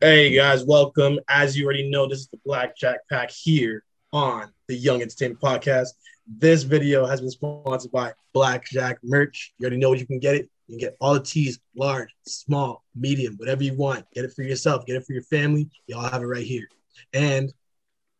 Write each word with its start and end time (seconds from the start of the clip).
Hey 0.00 0.34
guys, 0.34 0.64
welcome. 0.64 1.18
As 1.28 1.56
you 1.56 1.64
already 1.64 1.88
know, 1.88 2.06
this 2.06 2.20
is 2.20 2.28
the 2.28 2.38
Blackjack 2.44 2.98
Pack 3.08 3.30
here 3.30 3.84
on 4.12 4.52
the 4.68 4.74
Young 4.74 5.02
Entertainment 5.02 5.40
Podcast. 5.40 5.88
This 6.26 6.62
video 6.62 7.06
has 7.06 7.20
been 7.20 7.30
sponsored 7.30 7.90
by 7.90 8.12
Blackjack 8.32 8.98
Merch. 9.02 9.52
You 9.58 9.64
already 9.64 9.78
know 9.78 9.88
what 9.88 9.98
you 9.98 10.06
can 10.06 10.18
get 10.18 10.36
it. 10.36 10.50
You 10.68 10.78
can 10.78 10.78
get 10.78 10.96
all 11.00 11.14
the 11.14 11.20
teas, 11.20 11.58
large, 11.74 12.14
small, 12.26 12.84
medium, 12.94 13.34
whatever 13.36 13.62
you 13.62 13.74
want. 13.74 14.04
Get 14.12 14.24
it 14.24 14.32
for 14.32 14.42
yourself, 14.42 14.86
get 14.86 14.96
it 14.96 15.06
for 15.06 15.12
your 15.12 15.22
family. 15.22 15.68
Y'all 15.86 16.08
have 16.08 16.22
it 16.22 16.26
right 16.26 16.46
here. 16.46 16.68
And 17.12 17.52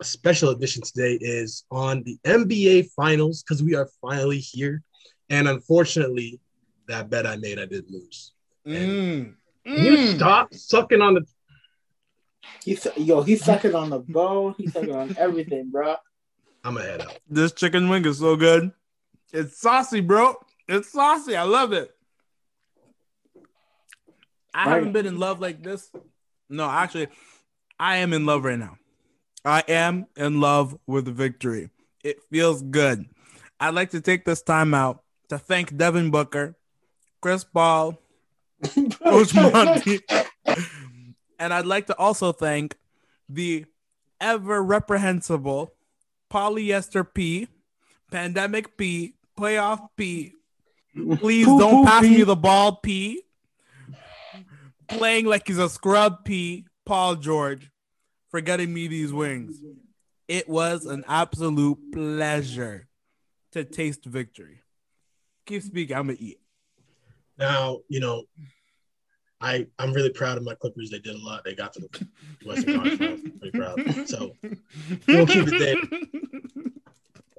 a 0.00 0.05
special 0.05 0.50
edition 0.50 0.82
today 0.82 1.18
is 1.21 1.64
on 1.71 2.02
the 2.05 2.18
NBA 2.25 2.91
Finals 2.96 3.43
because 3.43 3.62
we 3.62 3.75
are 3.75 3.89
finally 4.00 4.39
here. 4.39 4.82
And 5.30 5.48
unfortunately, 5.48 6.41
that 6.89 7.11
bet 7.11 7.27
I 7.27 7.36
made, 7.36 7.59
I 7.59 7.66
did 7.66 7.91
lose. 7.91 8.32
Mm. 8.66 9.34
Can 9.64 9.84
you 9.84 10.09
stop 10.09 10.52
sucking 10.52 11.00
on 11.00 11.14
the 11.14 11.25
He's 12.64 12.86
yo, 12.96 13.22
he's 13.22 13.44
sucking 13.44 13.75
on 13.75 13.90
the 13.90 13.98
bone. 14.00 14.54
He's 14.58 14.72
sucking 14.72 14.94
on 14.94 15.14
everything, 15.18 15.71
bro. 15.71 15.96
I'm 16.64 16.75
gonna 16.75 16.86
head 16.86 17.00
out. 17.03 17.18
This 17.29 17.53
chicken 17.53 17.89
wing 17.89 18.04
is 18.07 18.18
so 18.18 18.36
good. 18.36 18.72
It's 19.32 19.58
saucy, 19.61 20.00
bro. 20.00 20.34
It's 20.68 20.90
saucy. 20.93 21.36
I 21.36 21.43
love 21.43 21.72
it. 21.72 21.90
I 24.54 24.64
Right. 24.67 24.75
haven't 24.75 24.93
been 24.93 25.07
in 25.07 25.18
love 25.18 25.40
like 25.40 25.62
this. 25.62 25.90
No, 26.48 26.68
actually, 26.68 27.08
I 27.79 27.96
am 27.96 28.12
in 28.12 28.25
love 28.25 28.45
right 28.45 28.58
now. 28.58 28.76
I 29.45 29.62
am 29.68 30.06
in 30.17 30.40
love 30.40 30.79
with 30.86 31.06
victory. 31.08 31.70
It 32.03 32.19
feels 32.31 32.62
good. 32.62 33.06
I'd 33.61 33.75
like 33.75 33.91
to 33.91 34.00
take 34.00 34.25
this 34.25 34.42
time 34.42 34.72
out 34.75 35.03
to 35.28 35.39
thank 35.39 35.77
Devin 35.77 36.11
Booker, 36.11 36.56
Chris 37.20 37.45
Paul, 37.45 37.98
Coach 39.03 39.34
Monty. 39.34 40.00
And 41.44 41.53
I'd 41.53 41.66
like 41.66 41.89
to 41.89 41.98
also 41.98 42.33
thank 42.33 42.78
the 43.28 43.66
ever 44.19 44.62
reprehensible 44.62 45.75
polyester 46.33 47.06
P, 47.12 47.48
pandemic 48.11 48.78
P, 48.78 49.14
playoff 49.39 49.89
P. 49.95 50.33
Please 50.95 51.45
Poo 51.45 51.59
don't 51.59 51.84
poo 51.84 51.84
pass 51.84 52.03
P. 52.03 52.17
me 52.17 52.22
the 52.22 52.34
ball 52.34 52.77
P. 52.77 53.20
Playing 54.89 55.27
like 55.27 55.47
he's 55.47 55.59
a 55.59 55.69
scrub 55.69 56.25
P, 56.25 56.65
Paul 56.87 57.17
George, 57.17 57.70
for 58.31 58.41
getting 58.41 58.72
me 58.72 58.87
these 58.87 59.12
wings. 59.12 59.62
It 60.27 60.48
was 60.48 60.87
an 60.87 61.05
absolute 61.06 61.92
pleasure 61.92 62.89
to 63.53 63.65
taste 63.65 64.06
victory. 64.06 64.62
Keep 65.45 65.62
speaking. 65.62 65.95
I'm 65.95 66.06
gonna 66.06 66.17
eat. 66.19 66.41
Now, 67.37 67.81
you 67.89 68.00
know, 68.00 68.25
I 69.45 69.67
I'm 69.78 69.92
really 69.92 70.11
proud 70.11 70.39
of 70.39 70.45
my 70.45 70.55
Clippers. 70.55 70.91
They 70.91 70.98
did 70.98 71.14
a 71.14 71.19
lot. 71.19 71.45
They 71.45 71.55
got 71.55 71.73
to 71.75 71.81
the 71.81 72.09
Western 72.47 72.77
Conference. 72.77 72.98
Finals. 72.98 73.20
Pretty 73.39 73.59
proud. 73.59 74.09
So 74.09 74.34
we'll 75.06 75.27
keep 75.27 75.47
it 75.48 75.59
there. 75.59 75.77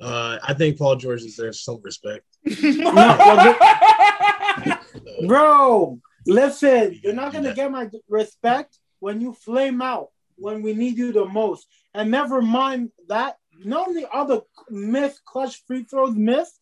Uh, 0.01 0.37
I 0.43 0.53
think 0.53 0.77
Paul 0.77 0.97
George 0.97 1.23
deserves 1.23 1.61
some 1.61 1.79
respect. 1.81 2.25
Bro, 5.27 5.99
listen, 6.27 6.99
you're 7.01 7.13
not 7.13 7.33
gonna 7.33 7.53
get 7.53 7.71
my 7.71 7.89
respect 8.07 8.77
when 8.99 9.21
you 9.21 9.33
flame 9.33 9.81
out 9.81 10.09
when 10.35 10.61
we 10.61 10.73
need 10.73 10.97
you 10.97 11.11
the 11.11 11.25
most. 11.25 11.67
And 11.93 12.11
never 12.11 12.41
mind 12.41 12.91
that, 13.07 13.37
not 13.63 13.87
only 13.87 14.05
all 14.05 14.25
the 14.25 14.43
missed 14.69 15.23
clutch 15.23 15.63
free 15.65 15.83
throws 15.83 16.13
missed, 16.13 16.59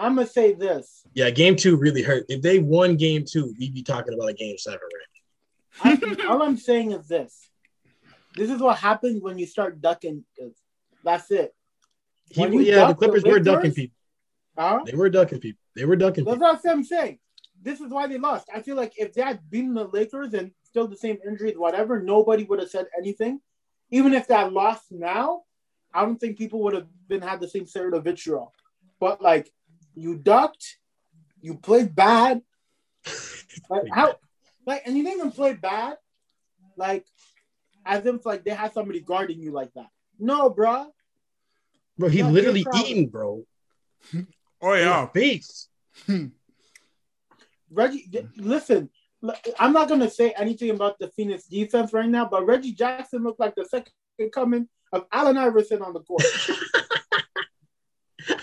I'm 0.00 0.14
gonna 0.14 0.26
say 0.26 0.54
this. 0.54 1.02
yeah, 1.14 1.30
game 1.30 1.56
two 1.56 1.76
really 1.76 2.02
hurt. 2.02 2.24
If 2.28 2.40
they 2.40 2.58
won 2.58 2.96
game 2.96 3.24
two, 3.28 3.54
we'd 3.58 3.74
be 3.74 3.82
talking 3.82 4.14
about 4.14 4.30
a 4.30 4.32
game 4.32 4.56
seven, 4.56 4.80
right? 5.84 6.02
I, 6.02 6.26
all 6.28 6.42
I'm 6.42 6.56
saying 6.56 6.92
is 6.92 7.06
this. 7.06 7.50
This 8.34 8.50
is 8.50 8.60
what 8.60 8.78
happens 8.78 9.22
when 9.22 9.38
you 9.38 9.46
start 9.46 9.80
ducking. 9.80 10.24
That's 11.04 11.30
it. 11.30 11.54
He, 12.30 12.42
yeah, 12.42 12.48
the 12.48 12.70
duck 12.70 12.88
the 12.88 12.94
Clippers 12.94 13.24
were 13.24 13.40
ducking 13.40 13.72
people. 13.72 13.96
Huh? 14.56 14.80
They 14.86 14.96
were 14.96 15.10
ducking 15.10 15.40
people. 15.40 15.60
They 15.74 15.84
were 15.84 15.96
ducking 15.96 16.24
That's 16.24 16.36
people. 16.36 16.48
what 16.48 16.66
I'm 16.66 16.84
saying. 16.84 17.18
This 17.62 17.80
is 17.80 17.90
why 17.90 18.06
they 18.06 18.18
lost. 18.18 18.48
I 18.54 18.62
feel 18.62 18.76
like 18.76 18.94
if 18.96 19.12
they 19.12 19.22
had 19.22 19.40
beaten 19.50 19.74
the 19.74 19.84
Lakers 19.84 20.32
and 20.32 20.52
still 20.62 20.86
the 20.86 20.96
same 20.96 21.18
injuries, 21.26 21.58
whatever, 21.58 22.00
nobody 22.02 22.44
would 22.44 22.60
have 22.60 22.70
said 22.70 22.86
anything. 22.96 23.40
Even 23.90 24.14
if 24.14 24.28
that 24.28 24.52
lost 24.52 24.84
now, 24.90 25.42
I 25.92 26.02
don't 26.02 26.18
think 26.18 26.38
people 26.38 26.62
would 26.62 26.74
have 26.74 26.86
been 27.08 27.20
had 27.20 27.40
the 27.40 27.48
same 27.48 27.66
spirit 27.66 27.94
of 27.94 28.04
vitriol. 28.04 28.54
But 29.00 29.20
like, 29.20 29.52
you 29.94 30.16
ducked, 30.16 30.78
you 31.40 31.54
played 31.54 31.94
bad. 31.94 32.42
Like 33.68 33.82
how, 33.92 34.16
like, 34.66 34.82
and 34.86 34.96
you 34.96 35.04
didn't 35.04 35.18
even 35.18 35.32
play 35.32 35.54
bad, 35.54 35.96
like, 36.76 37.06
as 37.84 38.04
if 38.06 38.24
like 38.26 38.44
they 38.44 38.50
had 38.50 38.72
somebody 38.72 39.00
guarding 39.00 39.40
you 39.40 39.52
like 39.52 39.72
that. 39.74 39.88
No, 40.18 40.50
bruh. 40.50 40.86
Bro, 41.98 42.08
he 42.08 42.18
Yeah, 42.18 42.28
literally 42.28 42.60
you're 42.60 42.86
eating, 42.86 43.08
bro. 43.08 43.44
Oh 44.62 44.74
yeah. 44.74 45.06
Face. 45.06 45.68
Reggie, 47.70 48.06
th- 48.12 48.26
listen, 48.36 48.90
I'm 49.58 49.72
not 49.72 49.88
gonna 49.88 50.10
say 50.10 50.32
anything 50.32 50.70
about 50.70 50.98
the 50.98 51.08
Phoenix 51.08 51.46
defense 51.46 51.92
right 51.92 52.08
now, 52.08 52.26
but 52.26 52.44
Reggie 52.46 52.72
Jackson 52.72 53.22
looked 53.22 53.40
like 53.40 53.54
the 53.54 53.64
second 53.64 53.92
coming 54.32 54.68
of 54.92 55.06
Allen 55.12 55.38
Iverson 55.38 55.82
on 55.82 55.92
the 55.94 56.00
court, 56.00 56.24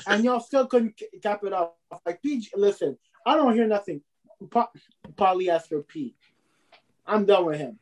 and 0.07 0.23
y'all 0.23 0.39
still 0.39 0.65
couldn't 0.67 0.99
cap 1.21 1.41
it 1.43 1.53
off. 1.53 1.71
Like, 2.05 2.21
PG, 2.21 2.51
listen, 2.55 2.97
I 3.25 3.35
don't 3.35 3.53
hear 3.53 3.67
nothing. 3.67 4.01
Po- 4.51 4.69
polyester 5.15 5.85
P. 5.87 6.15
I'm 7.05 7.25
done 7.25 7.45
with 7.45 7.57
him. 7.59 7.79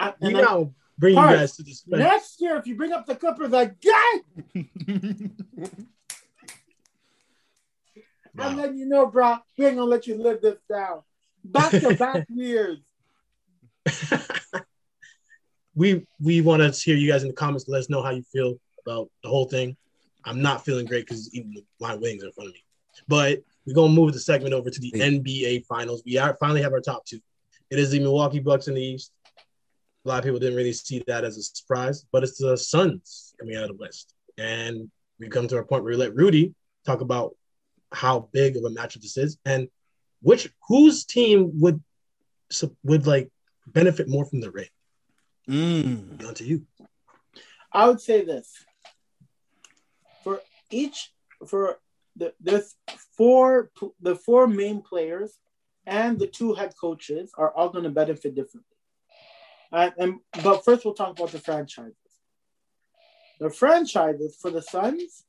I, 0.00 0.14
We 0.20 0.28
and 0.28 0.38
I- 0.38 0.40
now 0.42 0.72
bring 0.98 1.14
you 1.14 1.20
guys 1.20 1.56
to 1.56 1.62
this. 1.62 1.84
next 1.86 2.40
year, 2.40 2.56
if 2.56 2.66
you 2.66 2.74
bring 2.76 2.92
up 2.92 3.06
the 3.06 3.14
Clippers 3.16 3.52
again, 3.52 4.22
I'm 8.38 8.56
letting 8.56 8.78
you 8.78 8.86
know, 8.86 9.06
bro, 9.06 9.36
we 9.56 9.66
ain't 9.66 9.76
gonna 9.76 9.88
let 9.90 10.06
you 10.06 10.16
live 10.22 10.40
this 10.42 10.58
down. 10.70 11.02
Back 11.44 11.70
to 11.72 11.94
back 11.98 12.26
years. 12.28 12.78
we 15.74 16.06
we 16.20 16.40
want 16.40 16.62
to 16.62 16.70
hear 16.80 16.96
you 16.96 17.10
guys 17.10 17.22
in 17.22 17.28
the 17.28 17.34
comments. 17.34 17.66
Let 17.68 17.78
us 17.80 17.90
know 17.90 18.02
how 18.02 18.10
you 18.10 18.22
feel 18.32 18.54
about 18.86 19.08
the 19.22 19.28
whole 19.28 19.46
thing. 19.46 19.76
I'm 20.26 20.42
not 20.42 20.64
feeling 20.64 20.86
great 20.86 21.06
because 21.06 21.32
eating 21.32 21.62
my 21.80 21.94
wings 21.94 22.22
are 22.22 22.26
in 22.26 22.32
front 22.32 22.48
of 22.48 22.54
me. 22.54 22.64
But 23.08 23.38
we're 23.64 23.74
gonna 23.74 23.92
move 23.92 24.12
the 24.12 24.20
segment 24.20 24.52
over 24.52 24.70
to 24.70 24.80
the 24.80 24.92
NBA 24.92 25.66
Finals. 25.66 26.02
We 26.04 26.18
are 26.18 26.36
finally 26.40 26.62
have 26.62 26.72
our 26.72 26.80
top 26.80 27.06
two. 27.06 27.20
It 27.70 27.78
is 27.78 27.90
the 27.90 28.00
Milwaukee 28.00 28.40
Bucks 28.40 28.68
in 28.68 28.74
the 28.74 28.82
East. 28.82 29.12
A 30.04 30.08
lot 30.08 30.18
of 30.18 30.24
people 30.24 30.38
didn't 30.38 30.56
really 30.56 30.72
see 30.72 31.02
that 31.06 31.24
as 31.24 31.36
a 31.36 31.42
surprise, 31.42 32.04
but 32.12 32.22
it's 32.22 32.38
the 32.38 32.56
Suns 32.56 33.34
coming 33.38 33.56
out 33.56 33.64
of 33.64 33.70
the 33.70 33.76
West. 33.76 34.14
And 34.38 34.90
we 35.18 35.28
come 35.28 35.48
to 35.48 35.56
our 35.56 35.64
point 35.64 35.82
where 35.82 35.92
we 35.92 35.96
let 35.96 36.14
Rudy 36.14 36.54
talk 36.84 37.00
about 37.00 37.34
how 37.92 38.28
big 38.32 38.56
of 38.56 38.64
a 38.64 38.68
matchup 38.68 39.02
this 39.02 39.16
is 39.16 39.38
and 39.44 39.68
which 40.22 40.48
whose 40.68 41.04
team 41.04 41.52
would 41.60 41.82
would 42.82 43.06
like 43.06 43.30
benefit 43.66 44.08
more 44.08 44.24
from 44.24 44.40
the 44.40 44.50
ring. 44.50 44.68
Mm. 45.48 46.26
On 46.26 46.34
to 46.34 46.44
you. 46.44 46.66
I 47.72 47.88
would 47.88 48.00
say 48.00 48.24
this 48.24 48.52
for 48.52 48.75
each 50.82 51.12
for 51.46 51.78
the 52.16 52.32
there's 52.40 52.74
four 53.16 53.70
the 54.00 54.16
four 54.16 54.46
main 54.46 54.80
players 54.80 55.38
and 55.86 56.18
the 56.18 56.26
two 56.26 56.54
head 56.54 56.74
coaches 56.80 57.30
are 57.36 57.52
all 57.54 57.68
going 57.68 57.84
to 57.84 57.90
benefit 57.90 58.34
differently. 58.34 58.76
And, 59.72 60.20
but 60.42 60.64
first 60.64 60.84
we'll 60.84 60.94
talk 60.94 61.18
about 61.18 61.30
the 61.30 61.38
franchises. 61.38 61.94
The 63.38 63.50
franchises 63.50 64.36
for 64.40 64.50
the 64.50 64.62
Suns, 64.62 65.24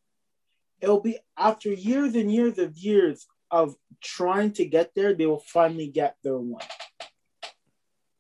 it'll 0.82 1.02
be 1.02 1.20
after 1.38 1.72
years 1.72 2.16
and 2.16 2.32
years 2.32 2.58
of 2.58 2.78
years 2.78 3.28
of 3.52 3.76
trying 4.02 4.52
to 4.54 4.66
get 4.66 4.94
there, 4.96 5.14
they 5.14 5.26
will 5.26 5.40
finally 5.40 5.88
get 5.88 6.16
their 6.24 6.38
one. 6.38 6.64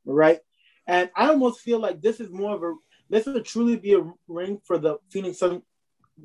Right? 0.06 0.40
And 0.86 1.10
I 1.16 1.30
almost 1.30 1.62
feel 1.62 1.80
like 1.80 2.02
this 2.02 2.20
is 2.20 2.30
more 2.30 2.56
of 2.56 2.64
a 2.64 2.74
this 3.10 3.26
will 3.26 3.42
truly 3.42 3.78
be 3.78 3.94
a 3.94 4.06
ring 4.28 4.60
for 4.66 4.78
the 4.78 4.98
Phoenix 5.10 5.40
Sun 5.40 5.62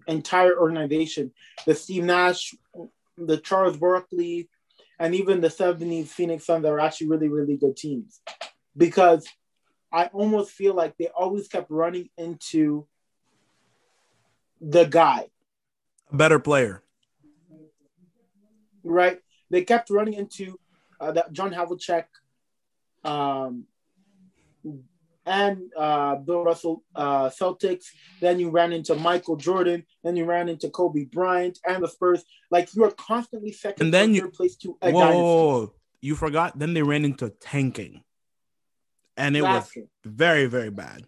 entire 0.06 0.58
organization. 0.58 1.32
The 1.66 1.74
Steve 1.74 2.04
Nash, 2.04 2.54
the 3.16 3.38
Charles 3.38 3.76
Barkley, 3.76 4.48
and 4.98 5.14
even 5.14 5.40
the 5.40 5.48
70s 5.48 6.08
Phoenix 6.08 6.44
Suns 6.46 6.64
are 6.64 6.78
actually 6.80 7.08
really, 7.08 7.28
really 7.28 7.56
good 7.56 7.76
teams. 7.76 8.20
Because 8.76 9.26
I 9.92 10.06
almost 10.06 10.52
feel 10.52 10.74
like 10.74 10.96
they 10.96 11.08
always 11.08 11.48
kept 11.48 11.70
running 11.70 12.08
into 12.16 12.86
the 14.60 14.84
guy, 14.84 15.28
A 16.12 16.16
better 16.16 16.38
player. 16.38 16.82
right? 18.84 19.20
They 19.50 19.64
kept 19.64 19.90
running 19.90 20.14
into 20.14 20.58
uh, 21.00 21.12
that 21.12 21.32
John 21.32 21.52
Havlicek, 21.52 22.04
um, 23.04 23.66
and 25.24 25.70
uh, 25.76 26.16
Bill 26.16 26.42
Russell 26.44 26.82
uh, 26.94 27.28
Celtics. 27.30 27.84
Then 28.20 28.38
you 28.40 28.50
ran 28.50 28.72
into 28.72 28.94
Michael 28.94 29.36
Jordan. 29.36 29.84
Then 30.02 30.16
you 30.16 30.24
ran 30.24 30.48
into 30.48 30.68
Kobe 30.68 31.04
Bryant 31.04 31.58
and 31.66 31.82
the 31.82 31.88
Spurs. 31.88 32.24
Like 32.50 32.74
you 32.74 32.84
are 32.84 32.90
constantly 32.92 33.52
second 33.52 33.86
And 33.86 33.94
then 33.94 34.14
you- 34.14 34.22
third 34.22 34.32
place 34.34 34.56
to 34.56 34.76
a 34.82 34.90
whoa, 34.90 35.12
whoa. 35.12 35.74
you 36.00 36.14
forgot. 36.16 36.58
Then 36.58 36.74
they 36.74 36.82
ran 36.82 37.04
into 37.04 37.30
tanking, 37.30 38.02
and 39.16 39.36
it 39.36 39.42
was 39.42 39.70
very, 40.04 40.46
very 40.46 40.70
bad. 40.70 41.06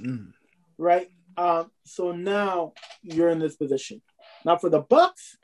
Mm. 0.00 0.32
right? 0.78 1.08
Um, 1.38 1.70
so 1.84 2.12
now 2.12 2.72
you're 3.02 3.30
in 3.30 3.38
this 3.38 3.56
position. 3.56 4.02
Now 4.44 4.56
for 4.58 4.68
the 4.70 4.80
Bucks, 4.80 5.36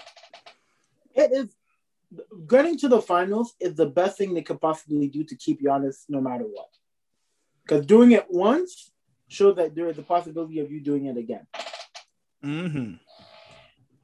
it 1.14 1.32
is 1.32 1.54
getting 2.46 2.76
to 2.78 2.88
the 2.88 3.00
finals 3.00 3.54
is 3.60 3.74
the 3.74 3.86
best 3.86 4.18
thing 4.18 4.34
they 4.34 4.42
could 4.42 4.60
possibly 4.60 5.08
do 5.08 5.24
to 5.24 5.36
keep 5.36 5.62
Giannis 5.62 6.04
no 6.08 6.20
matter 6.20 6.44
what. 6.44 6.68
Because 7.64 7.86
doing 7.86 8.12
it 8.12 8.26
once 8.28 8.90
shows 9.28 9.56
that 9.56 9.74
there 9.74 9.88
is 9.88 9.98
a 9.98 10.02
possibility 10.02 10.58
of 10.60 10.70
you 10.70 10.80
doing 10.80 11.06
it 11.06 11.16
again. 11.16 11.46
hmm 12.42 12.94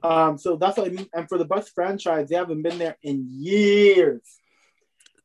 Um, 0.02 0.38
so 0.38 0.56
that's 0.56 0.76
what 0.78 0.86
I 0.86 0.90
mean. 0.90 1.08
And 1.12 1.28
for 1.28 1.38
the 1.38 1.44
Bucks 1.44 1.70
franchise, 1.70 2.28
they 2.28 2.36
haven't 2.36 2.62
been 2.62 2.78
there 2.78 2.96
in 3.02 3.26
years. 3.28 4.22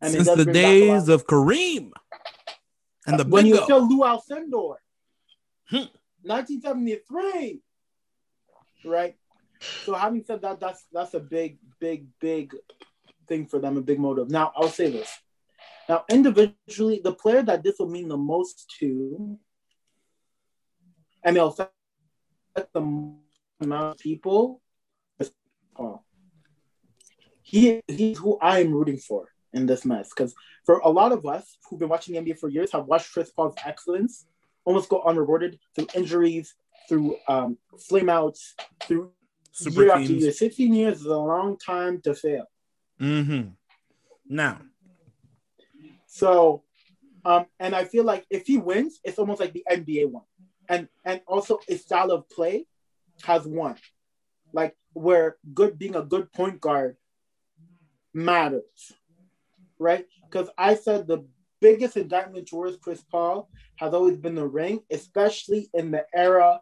And 0.02 0.12
Since 0.12 0.28
the 0.28 0.44
bring 0.44 0.54
back 0.54 0.56
a 0.82 0.86
lot 0.86 1.00
days 1.00 1.10
of 1.10 1.26
Kareem 1.26 1.92
and 3.08 3.20
the 3.20 3.24
when 3.24 3.46
you 3.46 3.58
still 3.64 3.88
Lou 3.88 4.04
Alcindor, 4.04 4.76
Hmm. 5.70 5.88
1973, 6.24 7.62
right? 8.84 9.16
So 9.86 9.94
having 9.94 10.24
said 10.26 10.42
that, 10.42 10.60
that's 10.60 10.86
that's 10.92 11.14
a 11.14 11.20
big, 11.20 11.58
big, 11.80 12.08
big 12.20 12.54
thing 13.28 13.46
for 13.48 13.60
them, 13.60 13.78
a 13.78 13.82
big 13.82 14.00
motive. 14.00 14.30
Now 14.30 14.52
I'll 14.56 14.70
say 14.70 14.92
this. 14.92 15.10
Now 15.90 16.06
individually, 16.10 17.02
the 17.04 17.14
player 17.14 17.44
that 17.44 17.64
this 17.64 17.76
will 17.80 17.90
mean 17.90 18.08
the 18.08 18.18
most 18.18 18.74
to, 18.80 19.38
and 21.24 21.36
it'll 21.38 21.50
affect 21.50 21.74
the 22.74 22.82
amount 23.62 23.96
of 23.96 23.98
people. 23.98 24.62
is 25.20 25.32
Paul. 25.76 26.06
He 27.42 27.82
he's 27.88 28.18
who 28.18 28.38
I 28.42 28.60
am 28.60 28.72
rooting 28.72 28.98
for 28.98 29.28
in 29.54 29.66
this 29.66 29.86
mess 29.86 30.10
because 30.16 30.34
for 30.66 30.80
a 30.80 30.90
lot 30.90 31.12
of 31.12 31.26
us 31.26 31.58
who've 31.70 31.80
been 31.80 31.90
watching 31.90 32.16
the 32.16 32.22
NBA 32.22 32.40
for 32.40 32.50
years 32.50 32.72
have 32.72 32.86
watched 32.86 33.12
Chris 33.14 33.32
Paul's 33.32 33.56
excellence 33.66 34.26
almost 34.66 34.90
go 34.90 35.02
unrewarded 35.04 35.60
through 35.76 35.88
injuries, 35.94 36.56
through 36.88 37.18
um, 37.28 37.58
flameouts, 37.92 38.54
through 38.84 39.12
Super 39.52 39.84
year 39.84 39.92
after 39.92 40.14
year. 40.14 40.32
16 40.32 40.74
years 40.74 41.02
is 41.02 41.06
a 41.06 41.16
long 41.16 41.58
time 41.58 42.02
to 42.02 42.16
fail. 42.16 42.46
hmm 42.98 43.42
Now, 44.28 44.62
So, 46.14 46.62
um, 47.26 47.48
and 47.60 47.74
I 47.74 47.86
feel 47.86 48.04
like 48.04 48.24
if 48.30 48.46
he 48.46 48.60
wins, 48.60 49.00
it's 49.04 49.18
almost 49.18 49.40
like 49.40 49.52
the 49.52 49.66
NBA 49.70 50.12
one, 50.12 50.26
and 50.70 50.88
and 51.04 51.22
also 51.26 51.60
his 51.68 51.82
style 51.82 52.12
of 52.12 52.30
play 52.30 52.68
has 53.24 53.48
won, 53.48 53.78
like 54.54 54.76
where 54.94 55.38
good 55.56 55.80
being 55.80 55.96
a 55.96 56.04
good 56.04 56.32
point 56.32 56.62
guard 56.62 56.98
matters, 58.14 58.94
right? 59.80 60.06
Because 60.30 60.52
I 60.56 60.76
said 60.76 61.08
the 61.08 61.26
biggest 61.60 61.98
indictment 61.98 62.48
towards 62.48 62.78
Chris 62.78 63.02
Paul 63.02 63.50
has 63.78 63.96
always 63.96 64.18
been 64.18 64.36
the 64.36 64.46
ring, 64.46 64.82
especially 64.92 65.72
in 65.74 65.90
the 65.90 66.06
era 66.14 66.62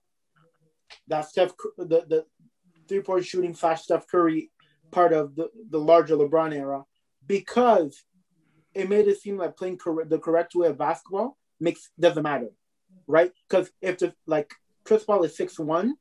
that 1.10 1.26
Steph 1.26 1.52
the 1.78 2.06
the 2.08 2.26
three 2.88 3.02
point 3.02 3.26
shooting 3.26 3.54
slash 3.54 3.82
Steph 3.82 4.08
Curry 4.08 4.50
part 4.92 5.12
of 5.12 5.36
the 5.36 5.50
the 5.70 5.80
larger 5.80 6.16
LeBron 6.16 6.56
era, 6.56 6.86
because 7.28 8.02
it 8.74 8.90
made 8.90 9.08
it 9.08 9.22
seem 9.22 9.38
like 9.38 9.58
playing 9.58 9.78
cor- 9.78 10.06
the 10.06 10.20
correct 10.20 10.56
way 10.56 10.68
of 10.68 10.78
basketball 10.78 11.38
makes 11.60 11.90
doesn't 12.00 12.24
matter, 12.24 12.50
right? 13.08 13.32
Because 13.48 13.72
if 13.82 13.98
the 14.00 14.14
like 14.26 14.52
Chris 14.84 15.04
Paul 15.04 15.24
is 15.24 15.36
six 15.36 15.60
one, 15.60 15.96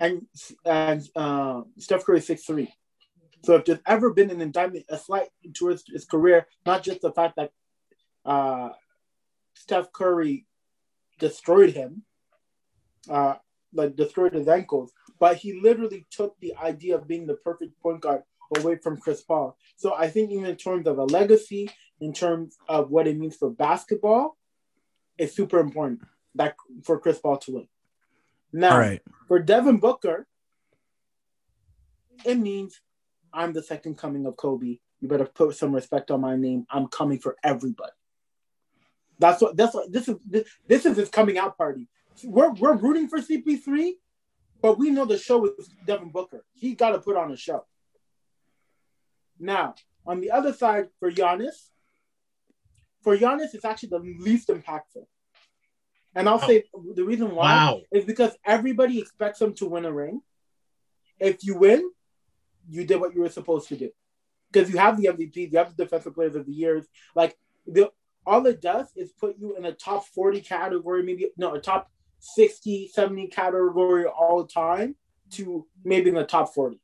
and 0.00 0.22
and 0.64 1.02
uh, 1.16 1.62
Steph 1.78 2.04
Curry 2.04 2.18
is 2.18 2.26
six 2.26 2.44
three, 2.44 2.72
so 3.44 3.56
if 3.56 3.64
there's 3.64 3.80
ever 3.86 4.12
been 4.12 4.30
an 4.30 4.40
indictment, 4.40 4.84
a 4.88 4.98
slight 4.98 5.28
towards 5.54 5.84
his 5.86 6.04
career, 6.04 6.46
not 6.64 6.82
just 6.82 7.00
the 7.00 7.12
fact 7.12 7.36
that 7.36 7.50
uh, 8.24 8.70
Steph 9.54 9.92
Curry 9.92 10.46
destroyed 11.18 11.70
him, 11.70 12.04
uh, 13.10 13.34
like 13.74 13.96
destroyed 13.96 14.34
his 14.34 14.48
ankles, 14.48 14.92
but 15.18 15.36
he 15.36 15.60
literally 15.60 16.06
took 16.10 16.38
the 16.40 16.54
idea 16.56 16.96
of 16.96 17.08
being 17.08 17.26
the 17.26 17.36
perfect 17.36 17.78
point 17.80 18.00
guard 18.00 18.22
away 18.58 18.76
from 18.76 18.96
Chris 18.98 19.22
Paul. 19.22 19.56
So 19.76 19.94
I 19.94 20.08
think 20.08 20.30
even 20.30 20.46
in 20.46 20.56
terms 20.56 20.86
of 20.86 20.98
a 20.98 21.04
legacy, 21.04 21.70
in 22.00 22.12
terms 22.12 22.56
of 22.68 22.90
what 22.90 23.06
it 23.06 23.16
means 23.16 23.36
for 23.36 23.50
basketball, 23.50 24.36
it's 25.18 25.34
super 25.34 25.58
important 25.58 26.00
that 26.34 26.56
for 26.84 26.98
Chris 26.98 27.18
Paul 27.18 27.38
to 27.38 27.52
win. 27.52 27.68
Now, 28.52 28.78
right. 28.78 29.02
for 29.28 29.38
Devin 29.38 29.78
Booker, 29.78 30.26
it 32.24 32.36
means 32.36 32.80
I'm 33.32 33.52
the 33.52 33.62
second 33.62 33.96
coming 33.96 34.26
of 34.26 34.36
Kobe. 34.36 34.78
You 35.00 35.08
better 35.08 35.24
put 35.24 35.56
some 35.56 35.74
respect 35.74 36.10
on 36.10 36.20
my 36.20 36.36
name. 36.36 36.66
I'm 36.70 36.86
coming 36.86 37.18
for 37.18 37.36
everybody. 37.42 37.92
That's 39.18 39.40
what. 39.40 39.56
That's 39.56 39.74
what. 39.74 39.90
This 39.90 40.08
is. 40.08 40.16
This, 40.28 40.48
this 40.68 40.86
is 40.86 40.96
his 40.96 41.08
coming 41.08 41.38
out 41.38 41.56
party. 41.56 41.88
We're 42.24 42.52
we're 42.52 42.76
rooting 42.76 43.08
for 43.08 43.20
CP3, 43.20 43.92
but 44.60 44.78
we 44.78 44.90
know 44.90 45.04
the 45.04 45.18
show 45.18 45.44
is 45.46 45.68
Devin 45.86 46.10
Booker. 46.10 46.44
He 46.54 46.74
got 46.74 46.90
to 46.90 46.98
put 46.98 47.16
on 47.16 47.32
a 47.32 47.36
show. 47.36 47.64
Now, 49.42 49.74
on 50.06 50.20
the 50.20 50.30
other 50.30 50.52
side, 50.52 50.88
for 51.00 51.10
Giannis, 51.10 51.70
for 53.02 53.16
Giannis, 53.18 53.54
it's 53.54 53.64
actually 53.64 53.88
the 53.90 53.98
least 53.98 54.48
impactful. 54.48 55.04
And 56.14 56.28
I'll 56.28 56.38
Wow. 56.38 56.46
say 56.46 56.64
the 56.94 57.04
reason 57.04 57.34
why 57.34 57.56
Wow. 57.56 57.80
is 57.90 58.04
because 58.04 58.36
everybody 58.44 59.00
expects 59.00 59.40
him 59.42 59.52
to 59.54 59.66
win 59.66 59.84
a 59.84 59.92
ring. 59.92 60.22
If 61.18 61.42
you 61.42 61.56
win, 61.58 61.90
you 62.68 62.84
did 62.84 63.00
what 63.00 63.14
you 63.14 63.22
were 63.22 63.28
supposed 63.28 63.68
to 63.68 63.76
do. 63.76 63.90
Because 64.50 64.70
you 64.70 64.78
have 64.78 64.96
the 64.96 65.08
MVP, 65.08 65.50
you 65.50 65.58
have 65.58 65.74
the 65.74 65.84
defensive 65.84 66.14
players 66.14 66.36
of 66.36 66.46
the 66.46 66.52
years. 66.52 66.86
Like 67.16 67.36
the 67.66 67.90
all 68.24 68.46
it 68.46 68.60
does 68.60 68.92
is 68.94 69.10
put 69.12 69.36
you 69.38 69.56
in 69.56 69.64
a 69.64 69.72
top 69.72 70.06
40 70.06 70.40
category, 70.42 71.02
maybe 71.02 71.32
no, 71.36 71.54
a 71.54 71.60
top 71.60 71.90
60, 72.20 72.86
70 72.88 73.26
category 73.28 74.04
all 74.04 74.46
time 74.46 74.94
to 75.30 75.66
maybe 75.82 76.10
in 76.10 76.14
the 76.14 76.24
top 76.24 76.54
40 76.54 76.80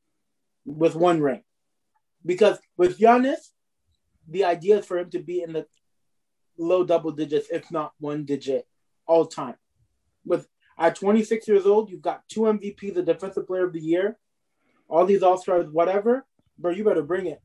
with 0.65 0.95
one 0.95 1.21
ring. 1.21 1.43
Because 2.25 2.59
with 2.77 2.99
Giannis, 2.99 3.37
the 4.27 4.43
idea 4.45 4.79
is 4.79 4.85
for 4.85 4.97
him 4.97 5.09
to 5.11 5.19
be 5.19 5.41
in 5.41 5.53
the 5.53 5.65
low 6.57 6.83
double 6.83 7.11
digits, 7.11 7.47
if 7.51 7.71
not 7.71 7.93
one 7.99 8.25
digit, 8.25 8.67
all 9.07 9.25
time. 9.25 9.55
With 10.25 10.47
at 10.77 10.95
26 10.95 11.47
years 11.47 11.65
old, 11.65 11.89
you've 11.89 12.01
got 12.01 12.27
two 12.29 12.41
MVPs, 12.41 12.93
the 12.95 13.03
Defensive 13.03 13.47
Player 13.47 13.65
of 13.65 13.73
the 13.73 13.79
Year, 13.81 14.17
all 14.87 15.05
these 15.05 15.23
All 15.23 15.37
Stars, 15.37 15.67
whatever. 15.69 16.25
Bro, 16.57 16.71
you 16.71 16.83
better 16.83 17.03
bring 17.03 17.25
it. 17.27 17.41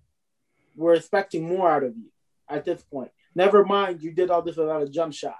We're 0.76 0.94
expecting 0.94 1.46
more 1.48 1.70
out 1.70 1.84
of 1.84 1.96
you 1.96 2.10
at 2.48 2.64
this 2.64 2.82
point. 2.82 3.10
Never 3.34 3.64
mind, 3.64 4.02
you 4.02 4.12
did 4.12 4.30
all 4.30 4.42
this 4.42 4.56
without 4.56 4.82
a 4.82 4.88
jump 4.88 5.14
shot. 5.14 5.36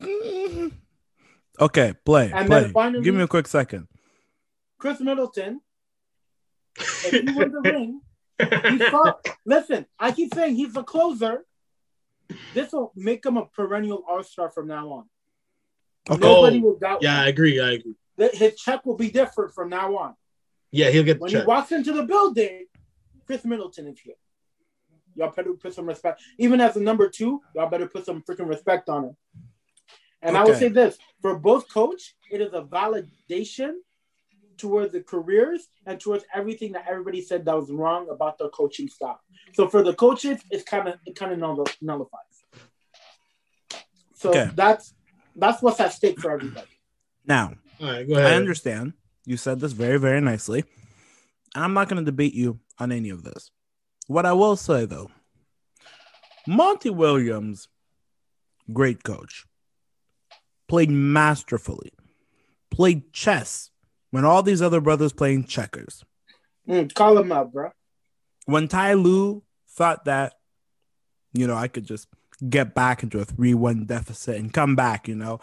Okay, 1.60 1.92
play. 2.06 2.32
And 2.32 2.46
play. 2.46 2.62
then 2.62 2.72
finally- 2.72 3.04
Give 3.04 3.14
me 3.14 3.22
a 3.22 3.28
quick 3.28 3.46
second. 3.46 3.86
Khris 4.78 5.00
Middleton, 5.00 5.60
if 6.76 7.10
he 7.10 7.20
wins 7.32 7.52
the 7.52 7.60
ring, 7.64 8.00
he's 8.38 8.48
fine. 8.90 9.12
Listen, 9.46 9.86
I 9.98 10.12
keep 10.12 10.34
saying 10.34 10.56
he's 10.56 10.76
a 10.76 10.82
closer. 10.82 11.44
This 12.54 12.72
will 12.72 12.92
make 12.96 13.24
him 13.24 13.36
a 13.36 13.46
perennial 13.46 14.04
All 14.08 14.22
Star 14.22 14.50
from 14.50 14.68
now 14.68 14.88
on. 14.90 15.04
Okay. 16.10 16.20
Nobody 16.20 16.58
Oh, 16.58 16.60
will 16.62 16.78
doubt. 16.78 17.02
Yeah, 17.02 17.20
I 17.20 17.28
agree. 17.28 17.60
I 17.60 17.72
agree. 17.72 17.94
That 18.18 18.34
His 18.34 18.56
check 18.56 18.84
will 18.84 18.96
be 18.96 19.10
different 19.10 19.54
from 19.54 19.68
now 19.68 19.96
on. 19.96 20.14
Yeah, 20.70 20.90
he'll 20.90 21.02
get 21.04 21.14
the 21.18 21.20
When 21.22 21.30
check. 21.30 21.42
he 21.42 21.46
walks 21.46 21.72
into 21.72 21.92
the 21.92 22.02
building, 22.04 22.66
Khris 23.26 23.44
Middleton 23.44 23.88
is 23.88 24.00
here. 24.00 24.14
Y'all 25.14 25.30
better 25.30 25.52
put 25.52 25.74
some 25.74 25.86
respect. 25.86 26.22
Even 26.38 26.60
as 26.60 26.76
a 26.76 26.80
number 26.80 27.08
two, 27.08 27.40
y'all 27.54 27.68
better 27.68 27.86
put 27.86 28.06
some 28.06 28.22
freaking 28.22 28.48
respect 28.48 28.88
on 28.88 29.04
him. 29.04 29.16
And 30.22 30.36
I 30.38 30.44
will 30.44 30.54
say 30.54 30.68
this 30.68 30.96
for 31.20 31.36
both 31.38 31.68
coach, 31.72 32.14
it 32.30 32.40
is 32.40 32.52
a 32.54 32.62
validation 32.62 33.72
towards 34.62 34.92
the 34.92 35.02
careers 35.02 35.66
and 35.86 35.98
towards 36.00 36.24
everything 36.32 36.70
that 36.72 36.84
everybody 36.88 37.20
said 37.20 37.44
that 37.44 37.56
was 37.56 37.68
wrong 37.70 38.08
about 38.10 38.38
their 38.38 38.48
coaching 38.48 38.88
staff. 38.88 39.16
So 39.54 39.66
for 39.68 39.82
the 39.82 39.92
coaches, 39.92 40.40
it's 40.50 40.62
kind 40.62 40.86
of 40.88 40.94
it 41.04 41.16
kind 41.16 41.32
of 41.32 41.38
null- 41.40 41.66
nullifies. 41.80 42.20
So 44.14 44.30
Okay. 44.30 44.50
that's 44.54 44.94
that's 45.34 45.60
what's 45.62 45.80
at 45.80 45.92
stake 45.92 46.20
for 46.20 46.30
everybody. 46.30 46.68
Now, 47.26 47.54
All 47.80 47.88
right, 47.90 48.06
go 48.08 48.14
I 48.14 48.34
understand. 48.34 48.92
You 49.26 49.36
said 49.36 49.58
this 49.60 49.72
very, 49.72 49.98
very 49.98 50.20
nicely. 50.20 50.64
And 51.54 51.64
I'm 51.64 51.74
not 51.74 51.88
going 51.88 52.02
to 52.04 52.10
debate 52.10 52.34
you 52.34 52.60
on 52.78 52.92
any 52.92 53.10
of 53.10 53.24
this. 53.24 53.50
What 54.06 54.26
I 54.26 54.32
will 54.32 54.56
say, 54.56 54.84
though, 54.84 55.10
Monty 56.46 56.90
Williams, 56.90 57.68
great 58.72 59.02
coach, 59.02 59.44
played 60.68 60.90
masterfully, 60.90 61.92
played 62.70 63.12
chess 63.12 63.70
when 64.12 64.24
all 64.24 64.42
these 64.44 64.62
other 64.62 64.80
brothers 64.80 65.12
playing 65.12 65.44
checkers. 65.44 66.04
Mm, 66.68 66.94
call 66.94 67.18
him 67.18 67.32
up, 67.32 67.52
bro. 67.52 67.70
When 68.46 68.68
Ty 68.68 68.94
Lue 68.94 69.42
thought 69.70 70.04
that, 70.04 70.34
you 71.32 71.48
know, 71.48 71.56
I 71.56 71.66
could 71.66 71.84
just 71.84 72.06
get 72.48 72.74
back 72.74 73.02
into 73.02 73.18
a 73.20 73.24
3 73.24 73.54
1 73.54 73.86
deficit 73.86 74.36
and 74.36 74.52
come 74.52 74.76
back, 74.76 75.08
you 75.08 75.16
know, 75.16 75.40